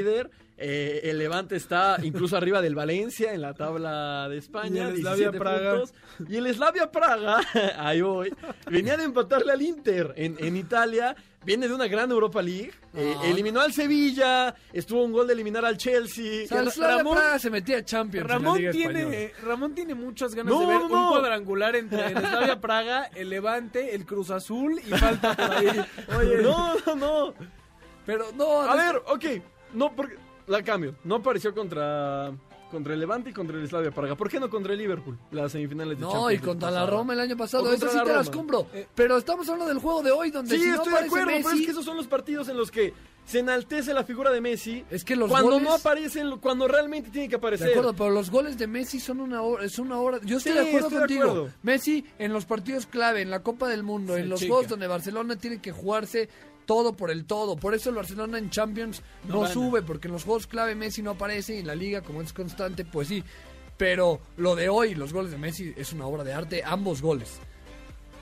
[0.57, 1.05] Líder.
[1.05, 5.31] el Levante está incluso arriba del Valencia en la tabla de España, Y el Slavia
[5.31, 5.71] 17 Praga.
[5.71, 5.93] puntos.
[6.29, 7.39] Y el Slavia Praga,
[7.77, 8.33] ahí voy,
[8.69, 11.15] venía de empatarle al Inter en, en Italia.
[11.45, 12.71] Viene de una gran Europa League.
[12.95, 14.55] eh, eliminó al Sevilla.
[14.71, 16.45] Estuvo un gol de eliminar al Chelsea.
[16.45, 18.93] O sea, el Slavia Ramón- Praga se metía a Champions en la Ramón Española.
[19.09, 23.09] tiene, Ramón tiene muchas ganas No, de ver no, un cuadrangular entre el Slavia Praga,
[23.13, 25.67] el Levante, el Cruz Azul y falta por ahí.
[26.17, 27.33] Oye, no, no, no.
[28.05, 29.25] Pero no, A no- ver, ok.
[29.73, 30.15] No, porque.
[30.47, 30.95] La cambio.
[31.03, 32.31] No apareció contra.
[32.71, 34.15] Contra el Levante y contra el Slavia Praga.
[34.15, 35.15] ¿Por qué no contra el Liverpool?
[35.29, 36.85] Las semifinales de No, Champions y del contra la.
[36.87, 37.71] Roma el año pasado.
[37.71, 38.65] Eso sí la te las compro.
[38.73, 41.27] Eh, pero estamos hablando del juego de hoy, donde Sí, si no estoy de acuerdo,
[41.27, 42.91] pero es que esos son los partidos en los que
[43.25, 44.83] se enaltece la figura de Messi.
[44.89, 45.67] Es que los cuando goles...
[45.69, 47.67] no aparecen, cuando realmente tiene que aparecer.
[47.67, 50.19] De acuerdo, pero los goles de Messi son una hora, es una hora.
[50.23, 51.23] Yo estoy Sí, de acuerdo estoy de contigo.
[51.25, 51.49] acuerdo.
[51.61, 54.51] Messi en los partidos clave, en la Copa del Mundo, Se en los chica.
[54.51, 56.27] juegos donde Barcelona tiene que jugarse
[56.65, 57.55] todo por el todo.
[57.55, 61.11] Por eso el Barcelona en Champions No sube, porque en los juegos clave Messi no
[61.11, 63.23] aparece y en la liga como es constante, pues sí.
[63.77, 67.39] Pero lo de hoy, los goles de Messi es una obra de arte, ambos goles.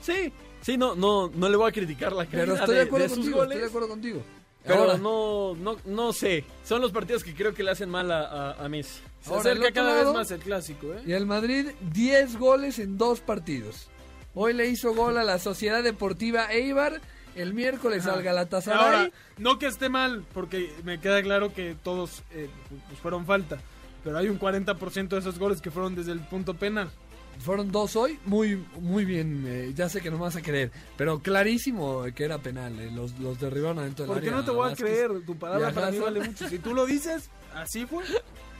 [0.00, 0.32] Sí,
[0.62, 3.36] sí, no, no, no le voy a criticar la calidad Pero estoy de acuerdo contigo,
[3.36, 3.50] goles.
[3.50, 4.22] estoy de acuerdo contigo.
[4.64, 6.44] Pero Ahora, no, no, no sé.
[6.64, 8.22] Son los partidos que creo que le hacen mal a,
[8.52, 9.00] a- a Messi.
[9.20, 11.02] Se Ahora, acerca cada lado- vez más el clásico, ¿eh?
[11.06, 13.88] Y el Madrid, 10 goles en dos partidos.
[14.34, 17.00] Hoy le hizo gol a la Sociedad Deportiva Eibar,
[17.34, 18.84] el miércoles al Galatasaray.
[18.84, 22.48] Ahora, no que esté mal, porque me queda claro que todos eh,
[22.88, 23.58] pues fueron falta.
[24.04, 26.90] Pero hay un 40% de esos goles que fueron desde el punto penal.
[27.38, 30.70] Fueron dos hoy, muy muy bien, eh, ya sé que no me vas a creer,
[30.98, 34.44] pero clarísimo que era penal, eh, los, los derribaron adentro del ¿Por qué área no
[34.44, 35.10] te voy a creer?
[35.24, 36.46] Tu palabra para mí vale mucho.
[36.48, 38.04] Si tú lo dices, así fue.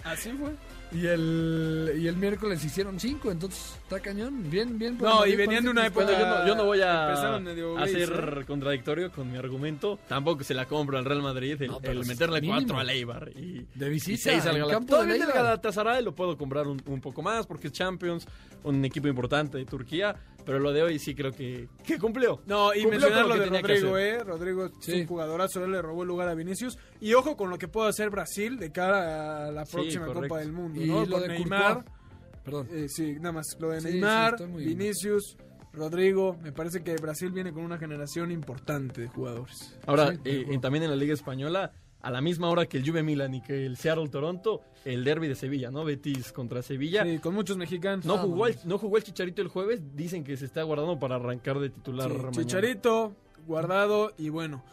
[0.05, 0.53] Así fue.
[0.93, 4.99] Y el, y el miércoles hicieron cinco, entonces está cañón, bien, bien.
[4.99, 8.45] No, y venían de una época- yo no, yo no voy a, medio a ser
[8.47, 9.99] contradictorio con mi argumento.
[10.09, 12.59] Tampoco se la compro al Real Madrid el, No, el sí meterle mínimo.
[12.59, 13.31] cuatro al Eibar.
[13.37, 14.87] Y, De visita, y seis al Galatasaray.
[14.87, 15.33] Todavía el.
[15.33, 18.27] Galatasaray lo puedo comprar un, un poco más porque es Champions,
[18.65, 20.15] un equipo importante de Turquía.
[20.45, 22.43] Pero lo de hoy sí creo que, que cumplió.
[22.47, 23.97] No, y Cumplió mencionar lo de Rodrigo.
[23.97, 24.25] ¿eh?
[24.25, 25.03] Rodrigo es Sí.
[25.03, 26.77] un jugadorazo, él le robó el lugar a Vinicius.
[27.01, 30.29] Y ojo con lo que puede hacer Brasil de cara a la Sí, próxima correcto.
[30.31, 31.07] Copa del Mundo, Y ¿no?
[31.07, 31.75] lo Con de Neymar.
[31.75, 31.97] Courtois.
[32.45, 32.69] Perdón.
[32.73, 33.57] eh, sí, nada más.
[33.61, 35.37] Lo de Sí, sí, Neymar, Vinicius,
[35.73, 36.37] Rodrigo.
[36.43, 39.79] Me parece que Brasil viene con una generación importante de jugadores.
[39.87, 42.89] Ahora, Sí, eh, en- también en la Liga Española, a la misma hora que el
[42.89, 45.85] Juve Milan y que el Seattle Toronto, el derby de Sevilla, ¿no?
[45.85, 47.05] Betis contra Sevilla.
[47.05, 48.05] Sí, con muchos mexicanos.
[48.05, 51.15] No jugó, el, no jugó el Chicharito el jueves, dicen que se está guardando para
[51.17, 52.41] arrancar de titular Sí.
[52.41, 53.15] Chicharito,
[53.47, 54.65] Guardado y bueno.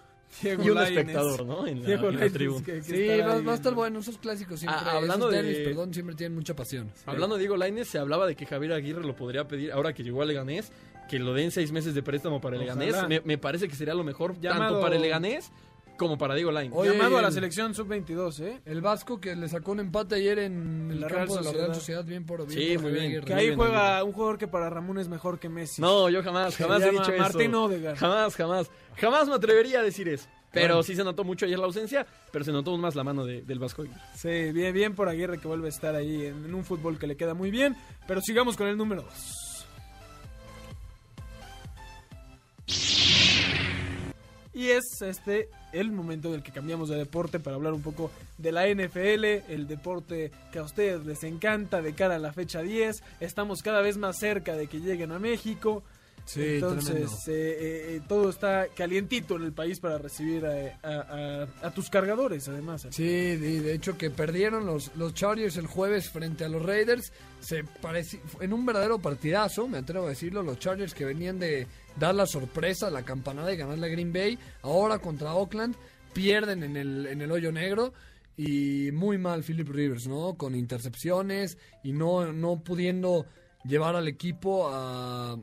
[0.41, 0.97] Diego Y un Lainez.
[0.99, 1.67] espectador, ¿no?
[1.67, 2.65] En la, Diego en la tribuna.
[2.65, 5.49] que- que Sí, va, va a estar bueno, esos clásicos siempre, Ah, hablando esos de-
[5.49, 6.91] derbis, perdón, siempre tienen mucha pasión.
[7.05, 10.03] Hablando de Diego Lainez, se hablaba de que Javier Aguirre lo podría pedir ahora que
[10.03, 10.71] llegó al Leganés,
[11.09, 12.61] que lo den seis meses de préstamo para el.
[12.61, 12.95] Leganés.
[13.07, 15.51] Me, me parece que sería lo mejor Llamado- tanto para el Leganés
[15.99, 16.75] como para Diego Lainez.
[16.75, 18.61] Oye, Llamado a la el- selección sub-22, ¿eh?
[18.65, 21.57] El Vasco que le sacó un empate ayer en el La campo Real de la
[21.65, 22.03] Real Sociedad.
[22.03, 22.59] Bien por bien.
[22.59, 23.05] Sí, por muy Javier bien.
[23.05, 23.25] Aguirre.
[23.25, 25.81] Que Muy ahí bien, juega un jugador que para Ramón es mejor que Messi.
[25.81, 27.53] No, yo jamás, Se jamás he llama dicho Martín.
[27.53, 27.97] Odegaard.
[27.97, 28.71] Jamás, jamás.
[28.95, 30.27] Jamás me atrevería a decir eso.
[30.51, 30.83] Pero Bueno.
[30.83, 33.43] sí se notó mucho ayer la ausencia, pero se notó aún más la mano de-
[33.43, 33.83] del Vasco.
[33.83, 33.99] Aguirre.
[34.15, 37.05] Sí, bien, bien por Aguirre que vuelve a estar ahí en, en un fútbol que
[37.05, 37.75] le queda muy bien.
[38.07, 39.13] Pero sigamos con el número 2.
[44.59, 48.51] Y es este el momento del que cambiamos de deporte para hablar un poco de
[48.51, 53.01] la NFL, el deporte que a ustedes les encanta de cara a la fecha 10.
[53.21, 55.81] Estamos cada vez más cerca de que lleguen a México.
[56.25, 61.43] Sí, Entonces, eh, eh, eh, todo está calientito en el país para recibir a, a-
[61.63, 62.85] a- a tus cargadores, además.
[62.91, 67.13] Sí, de, de hecho que perdieron los, los Chargers el jueves frente a los Raiders.
[67.39, 70.43] Se pareci- en un verdadero partidazo, me atrevo a decirlo.
[70.43, 71.65] Los Chargers que venían de
[71.99, 74.39] dar la sorpresa, la campanada y ganarle a Green Bay.
[74.61, 75.75] Ahora contra Oakland
[76.13, 77.93] pierden en el, en el hoyo negro.
[78.37, 80.35] Y muy mal Philip Rivers, ¿no?
[80.35, 83.25] Con intercepciones y no, no pudiendo
[83.65, 85.35] llevar al equipo a,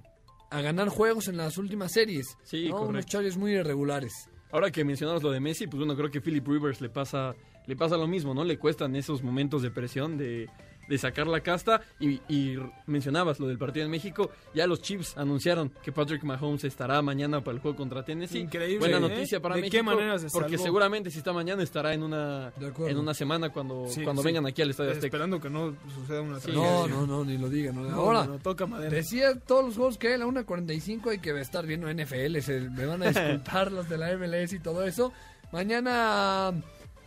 [0.51, 2.39] a ganar juegos en las últimas series.
[2.43, 2.83] Sí, ¿no?
[2.83, 3.05] Unos.
[3.05, 4.31] Chargers muy irregulares.
[4.51, 7.35] Ahora que mencionamos lo de Messi, pues bueno, creo que Philip Rivers le pasa,
[7.67, 8.45] le pasa lo mismo, ¿no?
[8.45, 10.49] Le cuestan esos momentos de presión de,
[10.89, 11.81] de sacar la casta.
[12.01, 12.57] Y, y
[12.87, 14.31] mencionabas lo del partido en México.
[14.55, 18.39] Ya los Chiefs anunciaron que Patrick Mahomes estará mañana para el juego contra Tennessee.
[18.41, 19.01] Increíble, Buena ¿eh?
[19.01, 19.77] noticia para ¿De México.
[19.79, 22.53] qué manera se Porque seguramente si está mañana estará en una,
[22.87, 24.27] en una semana cuando, Sí, cuando sí.
[24.27, 25.07] vengan aquí al Estadio Azteca.
[25.07, 26.71] Esperando que no suceda una Sí, tragedia.
[26.71, 27.75] No, no, no, ni lo digan.
[27.77, 27.83] no.
[27.83, 28.91] No, Ahora, no, no, toca madera.
[28.95, 32.39] decía todos los juegos que hay a la 1.45 hay que estar viendo NFL.
[32.41, 35.13] se- me van a disculpar los de la MLS y todo eso.
[35.53, 36.53] Mañana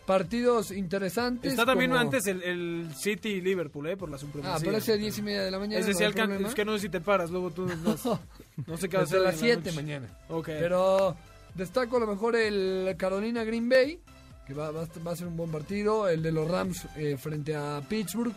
[0.09, 1.51] partidos interesantes.
[1.51, 3.95] Está también como- antes el, el City y Liverpool, ¿eh?
[3.95, 4.55] Por la supremacía.
[4.55, 5.79] Ah, pero ese 10 y media de la mañana.
[5.81, 6.47] Ese no sí problema.
[6.47, 8.19] Es que no sé si te paras, luego tú no,
[8.65, 9.21] no sé qué va a hacer.
[9.21, 9.71] las en la 7 noche.
[9.75, 10.07] mañana.
[10.29, 10.45] Ok.
[10.47, 11.15] Pero
[11.53, 13.99] destaco a lo mejor el Carolina Green Bay,
[14.47, 16.09] que va, va a- va a ser un buen partido.
[16.09, 18.33] El de los Rams eh, frente a Pittsburgh.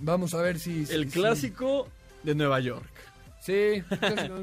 [0.00, 0.84] Vamos a ver si.
[0.84, 1.88] si- El si- clásico
[2.22, 2.84] de Nueva York.
[3.40, 3.82] Sí,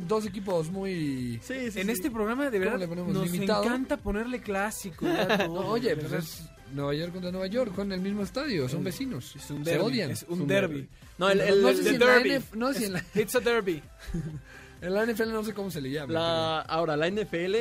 [0.08, 1.40] dos equipos muy.
[1.44, 1.92] Sí, sí, en sí.
[1.92, 3.64] este programa, de ¿Cómo verdad, nos ¿Limitado?
[3.66, 5.06] encanta ponerle clásico.
[5.06, 8.24] ya todo, No, oye, pues es Nueva York contra Nueva York, juegan en el mismo
[8.24, 9.36] estadio, son vecinos.
[9.36, 10.12] Es un se odian.
[10.12, 10.88] Es un derby.
[11.18, 12.30] No, el, el- no el- si en la derby.
[12.36, 13.82] NF no sé si en la, It's a derby.
[14.82, 16.14] en la NFL no sé cómo se le llama.
[16.14, 17.56] La, ahora, la NFL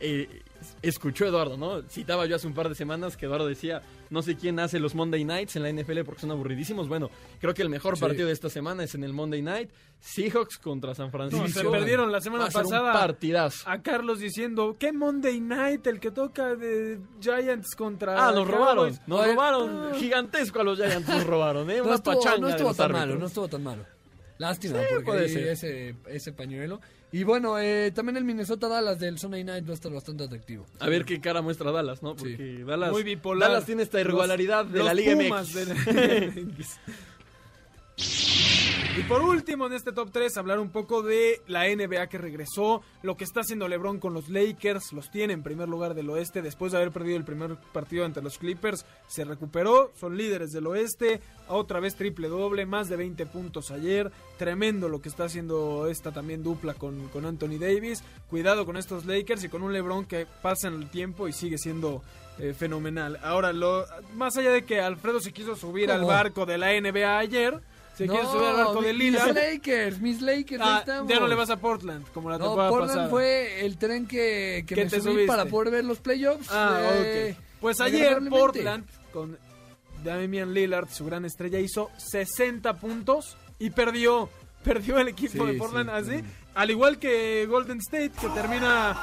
[0.00, 0.42] eh,
[0.82, 1.82] escuchó a Eduardo, ¿no?
[1.88, 4.94] Citaba yo hace un par de semanas que Eduardo decía, no sé quién hace los
[4.94, 6.88] Monday Nights en la NFL porque son aburridísimos.
[6.88, 8.02] Bueno, creo que el mejor Sí.
[8.02, 9.70] partido de esta semana es en el Monday Night.
[10.00, 11.44] Seahawks contra San Francisco.
[11.44, 12.92] No, se perdieron la semana pasada.
[12.92, 13.68] partidazo.
[13.68, 15.86] A Carlos diciendo, ¿qué Monday Night?
[15.86, 18.12] El que toca de Giants contra.
[18.28, 18.88] Ah, nos Cowboys?" robaron.
[18.88, 19.94] Nos No, robaron.
[19.94, 21.80] Gigantesco a los Giants nos robaron, ¿eh?
[21.84, 23.08] No estuvo, pachanga no estuvo tan árbitros.
[23.08, 23.86] malo, no estuvo tan malo.
[24.38, 25.48] Lástima, Sí, porque puede ahí ser.
[25.48, 26.80] ese, ese pañuelo.
[27.12, 30.66] Y bueno, eh, también el Minnesota Dallas del Sunday Night va a estar bastante atractivo.
[30.80, 32.16] A ver qué cara muestra Dallas, ¿no?
[32.16, 33.50] Porque Dallas, Muy bipolar.
[33.50, 35.54] Dallas tiene esta irregularidad de Los la Liga Pumas MX.
[35.54, 36.78] de la Liga MX.
[38.96, 42.80] Y por último, en este top 3, hablar un poco de la NBA que regresó,
[43.02, 46.42] lo que está haciendo LeBron con los Lakers, los tiene en primer lugar del oeste,
[46.42, 50.68] después de haber perdido el primer partido ante los Clippers, se recuperó, son líderes del
[50.68, 55.88] oeste, otra vez triple doble, más de 20 puntos ayer, tremendo lo que está haciendo
[55.88, 60.04] esta también dupla con, con Anthony Davis, cuidado con estos Lakers y con un LeBron
[60.04, 62.00] que pasa en el tiempo y sigue siendo
[62.38, 63.18] eh, fenomenal.
[63.22, 63.84] Ahora, lo,
[64.14, 67.60] más allá de que Alfredo se quiso subir al barco de la NBA ayer,
[67.96, 69.34] se quiso subir al barco de mis Lillard.
[69.34, 71.08] Lakers, mis Lakers, ahí Ah, estamos.
[71.12, 73.08] ya no le vas a Portland, como la No, temporada Portland pasada.
[73.10, 75.26] fue el tren que, que ¿Qué me te subí subiste?
[75.28, 76.48] para poder ver los playoffs.
[76.50, 77.44] Ah, eh, ok.
[77.60, 78.38] Pues ayer agradablemente.
[78.40, 79.38] Portland, con
[80.02, 84.28] Damian Lillard, su gran estrella, hizo 60 puntos y perdió.
[84.62, 86.22] Perdió el equipo Sí, de Portland sí, así.
[86.22, 86.24] sí.
[86.54, 88.96] Al igual que Golden State, que termina...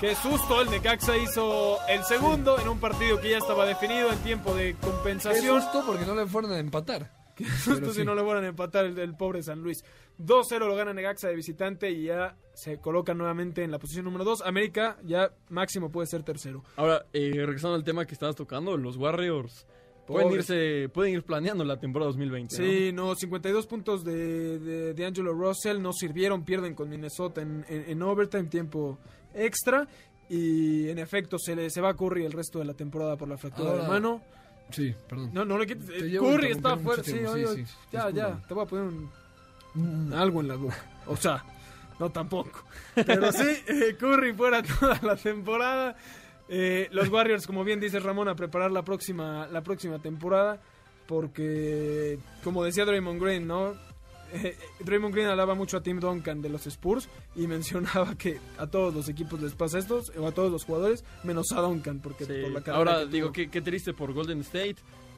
[0.00, 4.18] Qué susto, el Necaxa hizo el segundo en un partido que ya estaba definido en
[4.18, 5.62] tiempo de Qué compensación.
[5.62, 7.10] susto porque no le fueron a empatar.
[7.44, 9.84] Susto si no le vuelvan a empatar el, el pobre San Luis.
[10.18, 14.24] 2-0 lo gana Necaxa de visitante y ya se coloca nuevamente en la posición número
[14.24, 14.42] 2.
[14.46, 16.64] América ya máximo puede ser tercero.
[16.76, 19.66] Ahora, eh, regresando al tema que estabas tocando, los Warriors
[20.06, 22.56] pueden irse, pueden ir planeando la temporada 2020.
[22.58, 22.64] ¿no?
[22.64, 27.64] Sí, no, 52 puntos de, de, de Angelo Russell no sirvieron, pierden con Minnesota en,
[27.68, 28.98] en, en overtime, tiempo
[29.34, 29.86] extra.
[30.28, 33.28] Y en efecto, se, le, se va a Curry el resto de la temporada por
[33.28, 34.22] la fractura Ahora- de mano.
[34.70, 35.30] Sí, perdón.
[35.32, 35.86] No, no le quites.
[35.86, 37.02] Te eh, Curry está fuera.
[37.02, 38.42] Sí, oye, sí, oye, sí, ya, ya.
[38.48, 39.10] Te voy a poner un,
[39.76, 40.76] un- algo en la boca.
[41.06, 41.44] O sea,
[42.00, 42.64] no tampoco.
[42.94, 45.96] Pero sí, eh, Curry fuera toda la temporada.
[46.48, 50.60] Eh, los Warriors, como bien dice Ramón, a preparar la próxima, la próxima temporada.
[51.06, 53.74] Porque, como decía Draymond Green, ¿no?
[54.44, 58.66] Eh, Draymond Green hablaba mucho a Tim Duncan de los Spurs y mencionaba que a
[58.66, 62.24] todos los equipos les pasa esto, o a todos los jugadores, menos a Duncan, porque
[62.24, 62.32] Sí.
[62.42, 64.76] por la carrera Ahora que digo, qué, qué triste por Golden State,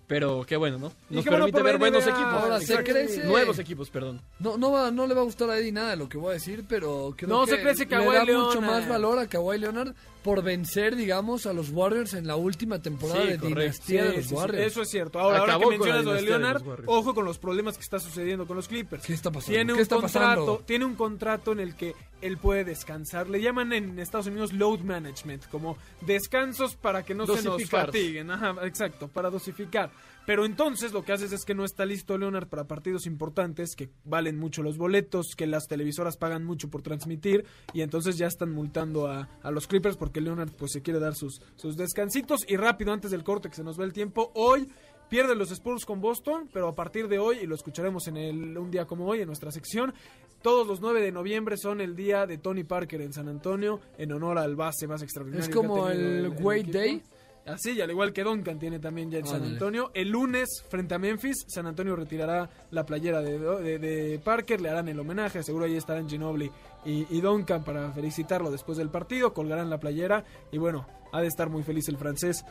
[0.08, 0.92] pero qué bueno, ¿no?
[1.10, 2.10] Nos bueno permite ver buenos NBA.
[2.14, 2.32] equipos.
[2.32, 4.20] Ahora, se crece- Nuevos equipos, perdón.
[4.40, 6.30] No, no, va, no le va a gustar a Eddie nada de lo que voy
[6.30, 8.46] a decir, pero creo No que se crece le Kawhi da Leonard.
[8.46, 9.94] mucho más valor a Kawhi Leonard
[10.24, 13.60] por vencer, digamos, a los Warriors en la última temporada Sí, de correcto.
[13.60, 14.66] dinastía de los sí, Warriors.
[14.66, 15.20] Eso es cierto.
[15.20, 18.46] Ahora, ahora Acabó que mencionas lo de Leonard, ojo con los problemas que está sucediendo
[18.46, 19.04] con los Clippers.
[19.04, 19.52] ¿Qué está pasando?
[19.54, 20.58] Tiene ¿Qué un está contrato, pasando?
[20.66, 23.28] tiene un contrato en el que él puede descansar.
[23.28, 28.30] Le llaman en Estados Unidos load management, como descansos para que no se nos fatiguen.
[28.30, 29.90] Ajá, exacto, para dosificar.
[30.28, 33.88] Pero entonces lo que haces es que no está listo Leonard para partidos importantes que
[34.04, 38.52] valen mucho los boletos, que las televisoras pagan mucho por transmitir y entonces ya están
[38.52, 42.58] multando a, a los Clippers porque Leonard pues se quiere dar sus, sus descansitos y
[42.58, 44.68] rápido antes del corte que se nos va el tiempo, hoy
[45.08, 48.58] pierden los Spurs con Boston, pero a partir de hoy, y lo escucharemos en el,
[48.58, 49.94] un día como hoy en nuestra sección,
[50.42, 54.12] todos los 9 de noviembre son el día de Tony Parker en San Antonio en
[54.12, 55.42] honor al base más extraordinario.
[55.42, 56.64] Es que ha como tenido el Wade.
[56.64, 57.02] Day.
[57.48, 59.42] Así, y al igual que Duncan tiene también ya en San.
[59.42, 59.90] Antonio.
[59.94, 64.68] El lunes, frente a Memphis, San Antonio retirará la playera de, de- de Parker, le
[64.70, 66.50] harán el homenaje, seguro ahí estarán Ginobili
[66.84, 71.26] y, y Duncan para felicitarlo después del partido, colgarán la playera y bueno, ha de
[71.26, 72.44] estar muy feliz el francés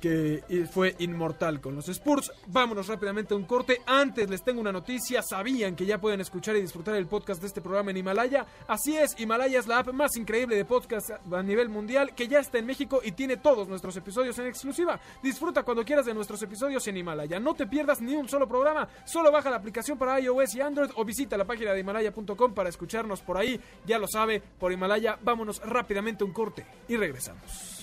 [0.00, 2.32] que fue inmortal con los Spurs.
[2.46, 3.80] Vámonos rápidamente a un corte.
[3.86, 5.22] Antes les tengo una noticia.
[5.22, 8.46] ¿Sabían que ya pueden escuchar y disfrutar el podcast de este programa en Himalaya?
[8.66, 12.40] Así es, Himalaya es la app más increíble de podcast a nivel mundial que ya
[12.40, 15.00] está en México y tiene todos nuestros episodios en exclusiva.
[15.22, 17.40] Disfruta cuando quieras de nuestros episodios en Himalaya.
[17.40, 18.88] No te pierdas ni un solo programa.
[19.04, 22.68] Solo baja la aplicación para iOS y Android o visita la página de himalaya.com para
[22.68, 23.60] escucharnos por ahí.
[23.86, 25.18] Ya lo sabe, por Himalaya.
[25.22, 27.77] Vámonos rápidamente a un corte y regresamos.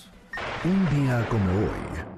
[0.63, 2.15] Un día como hoy.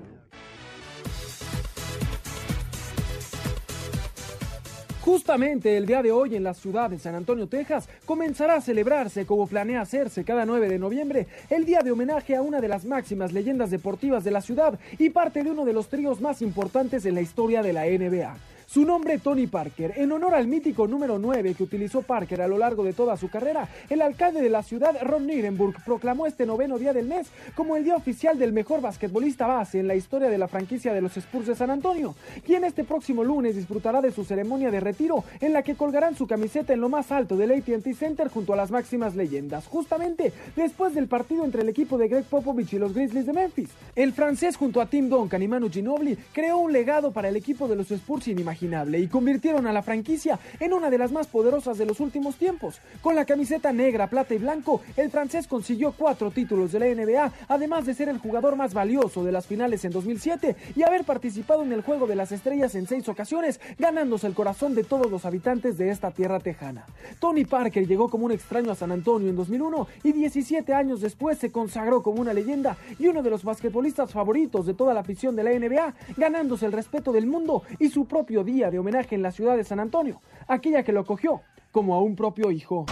[5.02, 9.26] Justamente el día de hoy en la ciudad de San Antonio, Texas, comenzará a celebrarse
[9.26, 12.84] como planea hacerse cada 9 de noviembre el día de homenaje a una de las
[12.84, 17.06] máximas leyendas deportivas de la ciudad y parte de uno de los tríos más importantes
[17.06, 18.36] en la historia de la NBA.
[18.70, 22.58] Su nombre Tony Parker, en honor al mítico número 9 que utilizó Parker a lo
[22.58, 26.78] largo de toda su carrera, el alcalde de la ciudad, Ron Nirenburg, proclamó este noveno
[26.78, 30.38] día del mes como el día oficial del mejor basquetbolista base en la historia de
[30.38, 32.14] la franquicia de los Spurs de San Antonio,
[32.46, 36.28] quien este próximo lunes disfrutará de su ceremonia de retiro en la que colgarán su
[36.28, 40.94] camiseta en lo más alto del AT&T Center junto a las máximas leyendas, justamente después
[40.94, 43.70] del partido entre el equipo de Greg Popovich y los Grizzlies de Memphis.
[43.96, 47.70] El francés junto a Tim Duncan y Manu Ginobili creó un legado para el equipo
[47.70, 51.78] de los Spurs inimaginable y convirtieron a la franquicia en una de las más poderosas
[51.78, 52.80] de los últimos tiempos.
[53.02, 57.32] Con la camiseta negra, plata y blanco, el francés consiguió cuatro títulos de la NBA,
[57.48, 61.64] además de ser el jugador más valioso de las finales en 2007 y haber participado
[61.64, 65.26] en el Juego de las Estrellas en seis ocasiones, ganándose el corazón de todos los
[65.26, 66.86] habitantes de esta tierra tejana.
[67.20, 71.38] Tony Parker llegó como un extraño a San Antonio en 2001 y 17 años después
[71.38, 75.36] se consagró como una leyenda y uno de los basquetbolistas favoritos de toda la afición
[75.36, 79.22] de la NBA, ganándose el respeto del mundo y su propio día de homenaje en
[79.22, 81.42] la ciudad de San Antonio, aquella que lo cogió
[81.72, 82.88] como a un propio hijo.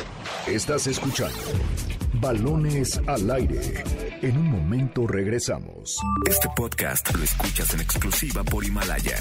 [0.46, 1.40] Estás escuchando
[2.22, 3.84] Balones al aire.
[4.22, 5.98] En un momento regresamos.
[6.30, 9.18] Este podcast lo escuchas en exclusiva por Himalaya.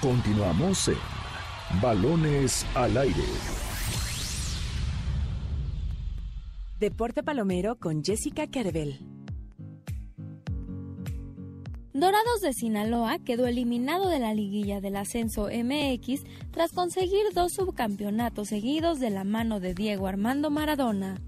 [0.00, 3.24] Continuamos en Balones al aire.
[6.78, 9.21] Deporte Palomero con Jessica Carvel.
[11.94, 18.48] Dorados de Sinaloa quedó eliminado de la liguilla del ascenso MX tras conseguir dos subcampeonatos
[18.48, 21.20] seguidos de la mano de Diego Armando Maradona.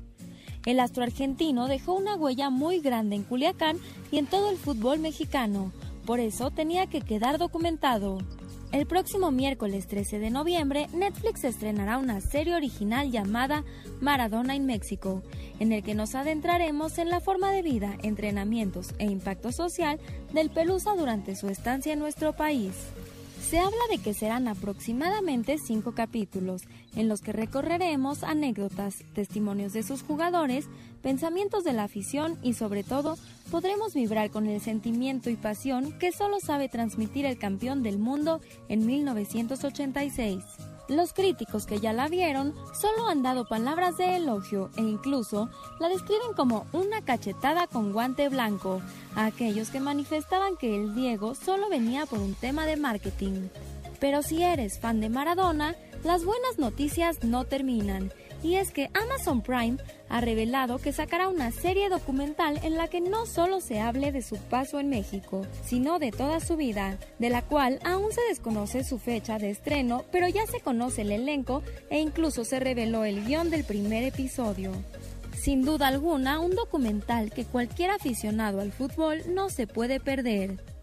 [0.64, 3.76] El astro argentino dejó una huella muy grande en Culiacán
[4.10, 5.70] y en todo el fútbol mexicano,
[6.06, 8.18] por eso tenía que quedar documentado.
[8.74, 13.62] El próximo miércoles 13 de noviembre, Netflix estrenará una serie original llamada
[14.00, 15.22] Maradona en México,
[15.60, 20.00] en el que nos adentraremos en la forma de vida, entrenamientos e impacto social
[20.32, 22.72] del Pelusa durante su estancia en nuestro país.
[23.48, 26.62] Se habla de que serán aproximadamente cinco capítulos,
[26.96, 30.66] en los que recorreremos anécdotas, testimonios de sus jugadores,
[31.02, 33.18] pensamientos de la afición y sobre todo
[33.50, 38.40] podremos vibrar con el sentimiento y pasión que solo sabe transmitir el campeón del mundo
[38.70, 40.42] en 1986.
[40.88, 45.48] Los críticos que ya la vieron solo han dado palabras de elogio e incluso
[45.80, 48.82] la describen como una cachetada con guante blanco
[49.14, 53.48] a aquellos que manifestaban que el Diego solo venía por un tema de marketing.
[53.98, 55.74] Pero si eres fan de Maradona,
[56.04, 58.12] las buenas noticias no terminan
[58.44, 59.78] y es que Amazon Prime
[60.10, 64.20] ha revelado que sacará una serie documental en la que no solo se hable de
[64.20, 68.84] su paso en México, sino de toda su vida, de la cual aún se desconoce
[68.84, 73.24] su fecha de estreno, pero ya se conoce el elenco e incluso se reveló el
[73.24, 74.72] guion del primer episodio.
[75.34, 80.73] Sin duda alguna, un documental que cualquier aficionado al fútbol no se puede perder.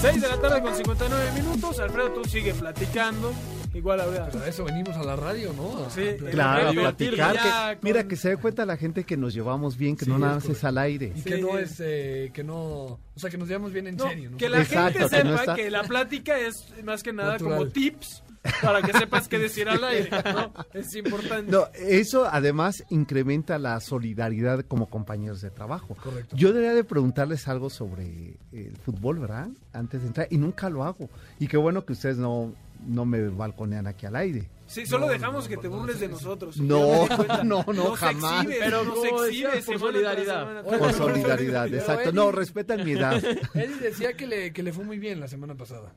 [0.00, 1.78] 6 de la tarde con 59 minutos.
[1.80, 3.32] Alfredo, tú sigue platicando.
[3.74, 4.28] Igual ahora.
[4.30, 5.90] Pues a eso venimos a la radio, ¿no?
[5.90, 7.78] Sí, Claro, a platicar.
[7.82, 10.38] Mira, que se dé cuenta la gente que nos llevamos bien, que Sí, no nada
[10.38, 11.12] es más es al aire.
[11.14, 14.08] Y que no es, eh, que no, o sea, que nos llevamos bien en No,
[14.08, 14.36] serio, ¿no?
[14.38, 17.32] que la Exacto, gente que no sepa está- que la plática es más que nada
[17.32, 17.58] Natural.
[17.58, 18.22] como tips
[18.62, 20.52] para que sepas qué decir al aire, ¿no?
[20.74, 21.50] Es importante.
[21.50, 25.94] No, eso además incrementa la solidaridad como compañeros de trabajo.
[25.96, 26.36] Correcto.
[26.36, 29.48] Yo debería de preguntarles algo sobre el fútbol, ¿verdad?
[29.72, 31.08] Antes de entrar, y nunca lo hago.
[31.38, 32.52] Y qué bueno que ustedes no,
[32.86, 34.48] no me balconean aquí al aire.
[34.66, 36.58] Sí, solo No, dejamos no, que te burles de nosotros.
[36.58, 37.06] No,
[37.44, 38.44] no, no, Nos jamás.
[38.44, 40.62] exhibes, Pero nos exhibes decía, por solidaridad.
[40.64, 42.12] Por solidaridad, exacto.
[42.12, 43.16] No, respetan mi edad.
[43.54, 45.94] Eddie decía que le, que le fue muy bien la semana pasada.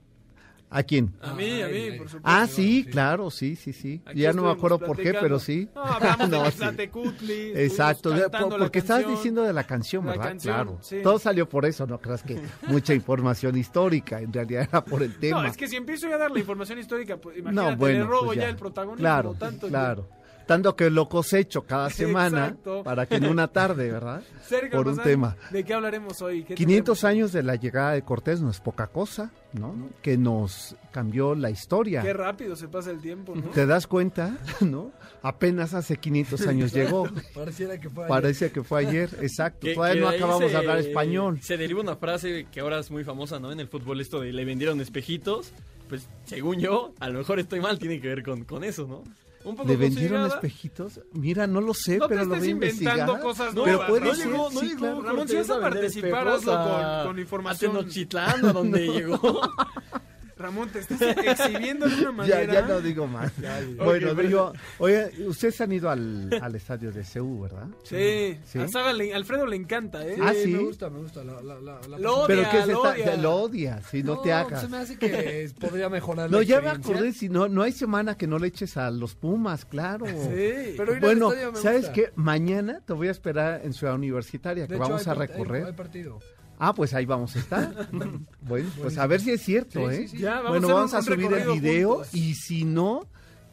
[0.73, 1.13] ¿A quién?
[1.21, 2.19] A mí, a mí, Ay, por supuesto.
[2.23, 2.89] Ah, sí, sí.
[2.89, 4.01] claro, sí, sí, sí.
[4.05, 5.67] Aquí ya no me acuerdo por qué, pero sí.
[5.75, 7.51] No, hablamos No, de sí.
[7.55, 10.25] Exacto, por- la porque estabas diciendo de la canción, La ¿verdad?
[10.29, 10.77] canción, claro.
[10.81, 10.99] sí.
[11.03, 15.17] Todo salió por eso, no creas que mucha información histórica, en realidad era por el
[15.19, 15.41] tema.
[15.41, 17.99] No, es que si empiezo yo a dar la información histórica, pues imagínate, No, bueno,
[17.99, 18.43] le robo pues ya.
[18.43, 18.49] ya.
[18.49, 19.01] el protagonismo.
[19.01, 20.07] Claro, tanto claro.
[20.51, 22.83] Tanto que lo cosecho cada semana Exacto.
[22.83, 24.21] para que en una tarde, ¿verdad?
[24.47, 25.35] Sergio por un tema.
[25.49, 26.43] ¿De qué hablaremos hoy?
[26.43, 27.03] ¿Qué 500 tendremos?
[27.03, 29.89] años de la llegada de Cortés no es poca cosa, ¿no?
[30.01, 32.01] Que nos cambió la historia.
[32.01, 33.43] Qué rápido se pasa el tiempo, ¿no?
[33.51, 34.37] ¿Te das cuenta?
[34.61, 34.91] ¿No?
[35.23, 37.07] Apenas hace 500 años llegó.
[37.35, 38.09] Pareciera que fue ayer.
[38.09, 39.67] Parece que fue ayer, exacto.
[39.67, 41.39] Que- Todavía que no acabamos se- de hablar español.
[41.41, 43.51] Se deriva una frase que ahora es muy famosa, ¿no?
[43.51, 45.51] En el fútbol, esto de le vendieron espejitos.
[45.87, 49.03] Pues, según yo, a lo mejor estoy mal, tiene que ver con, con eso, ¿no?
[49.43, 50.99] Un poco ¿Le vendieron espejitos?
[51.13, 52.93] Mira, no lo sé, No te pero lo estés voy a investigar.
[52.99, 54.15] inventando cosas No, pero nuevas, puede ¿no?
[54.15, 55.01] ser, llegó- no sí, llegó claro.
[55.01, 57.71] Ramón, si vas a participar, hazlo con- con información.
[57.71, 59.41] A Tenochtitlán, a donde llegó.
[60.41, 62.53] Ramón, te estás exhibiendo de una Ya, manera.
[62.53, 63.31] ya no digo más.
[63.77, 67.67] bueno, Ok, pero- digo, oye, ustedes han ido al, al estadio de CU, ¿verdad?
[67.83, 68.59] Sí, Sí.
[68.59, 70.17] a Saga le- Alfredo le encanta, ¿eh?
[70.21, 70.51] Ah, sí.
[70.51, 71.23] Me gusta, me gusta.
[71.23, 73.17] La, la, la, la- Lo Pero odia, que se lo está, odia.
[73.17, 74.61] lo odia, si no, te hagas.
[74.61, 77.71] Se me hace que podría mejorar No, la ya me acordé, si no, no hay
[77.71, 80.05] semana que no le eches a los Pumas, claro.
[80.07, 80.73] Sí.
[80.77, 81.93] Pero ir al bueno, estadio me ¿sabes gusta.
[81.93, 82.11] qué?
[82.15, 85.61] Mañana te voy a esperar en Ciudad Universitaria, De que hecho, vamos hay a recorrer.
[85.63, 86.19] hay- hay partido.
[86.63, 87.87] Ah, pues ahí vamos a estar.
[88.41, 90.07] bueno, pues a ver si es cierto, Sí, ¿eh?
[90.07, 90.17] sí, sí.
[90.19, 92.13] Ya, vamos bueno, a vamos a subir el video juntos.
[92.13, 93.07] y si no,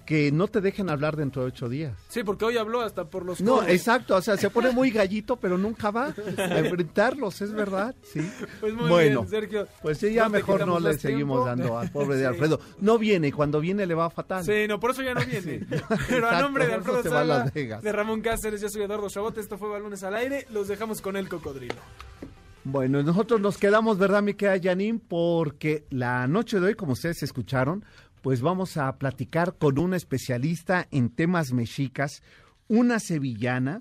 [0.04, 1.94] que no te dejen hablar dentro de ocho días.
[2.08, 3.68] Sí, porque hoy habló hasta por los No, codos.
[3.70, 8.20] exacto, o sea, se pone muy gallito, pero nunca va a enfrentarlos, es verdad, sí.
[8.60, 9.68] Pues muy bueno, bien, Sergio.
[9.80, 11.44] pues sí, ya No mejor no le seguimos tiempo.
[11.46, 12.26] dando al pobre de Sí.
[12.26, 12.60] Alfredo.
[12.80, 14.44] No viene, cuando viene le va fatal.
[14.44, 15.66] Sí, no, por eso ya no viene.
[16.08, 18.68] Pero a Exacto, nombre de Alfredo eso se va a Sala, de Ramón Cáceres, yo
[18.68, 21.74] soy Eduardo Chabot, esto fue Balones al Aire, los dejamos con el cocodrilo.
[22.70, 24.76] Bueno, nosotros nos quedamos, ¿verdad, mi querida?
[25.08, 27.82] Porque la noche de hoy, como ustedes escucharon,
[28.20, 32.22] pues vamos a platicar con una especialista en temas mexicas,
[32.68, 33.80] una sevillana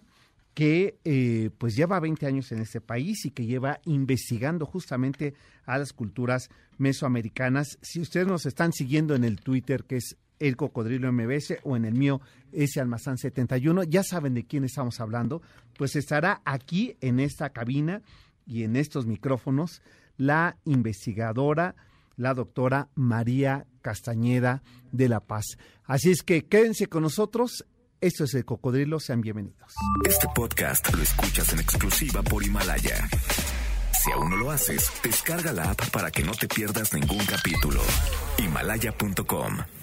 [0.54, 5.34] que eh, pues lleva 20 años en este país y que lleva investigando justamente
[5.66, 7.78] a las culturas mesoamericanas.
[7.82, 11.84] Si ustedes nos están siguiendo en el Twitter, que es el Cocodrilo MBS, o en
[11.84, 12.22] el mío,
[12.54, 15.42] ese Almazán 71, ya saben de quién estamos hablando,
[15.78, 18.02] pues estará aquí en esta cabina
[18.48, 19.82] y en estos micrófonos
[20.18, 21.76] la investigadora,
[22.16, 25.58] la doctora María Castañeda de La Paz.
[25.84, 27.66] Así es que quédense con nosotros.
[28.02, 29.74] Esto es el Cocodrilo, sean bienvenidos.
[30.06, 33.08] Este podcast lo escuchas en exclusiva por Himalaya.
[34.04, 37.82] Si aún no lo haces, descarga la app para que no te pierdas ningún capítulo.
[38.38, 39.77] Himalaya.com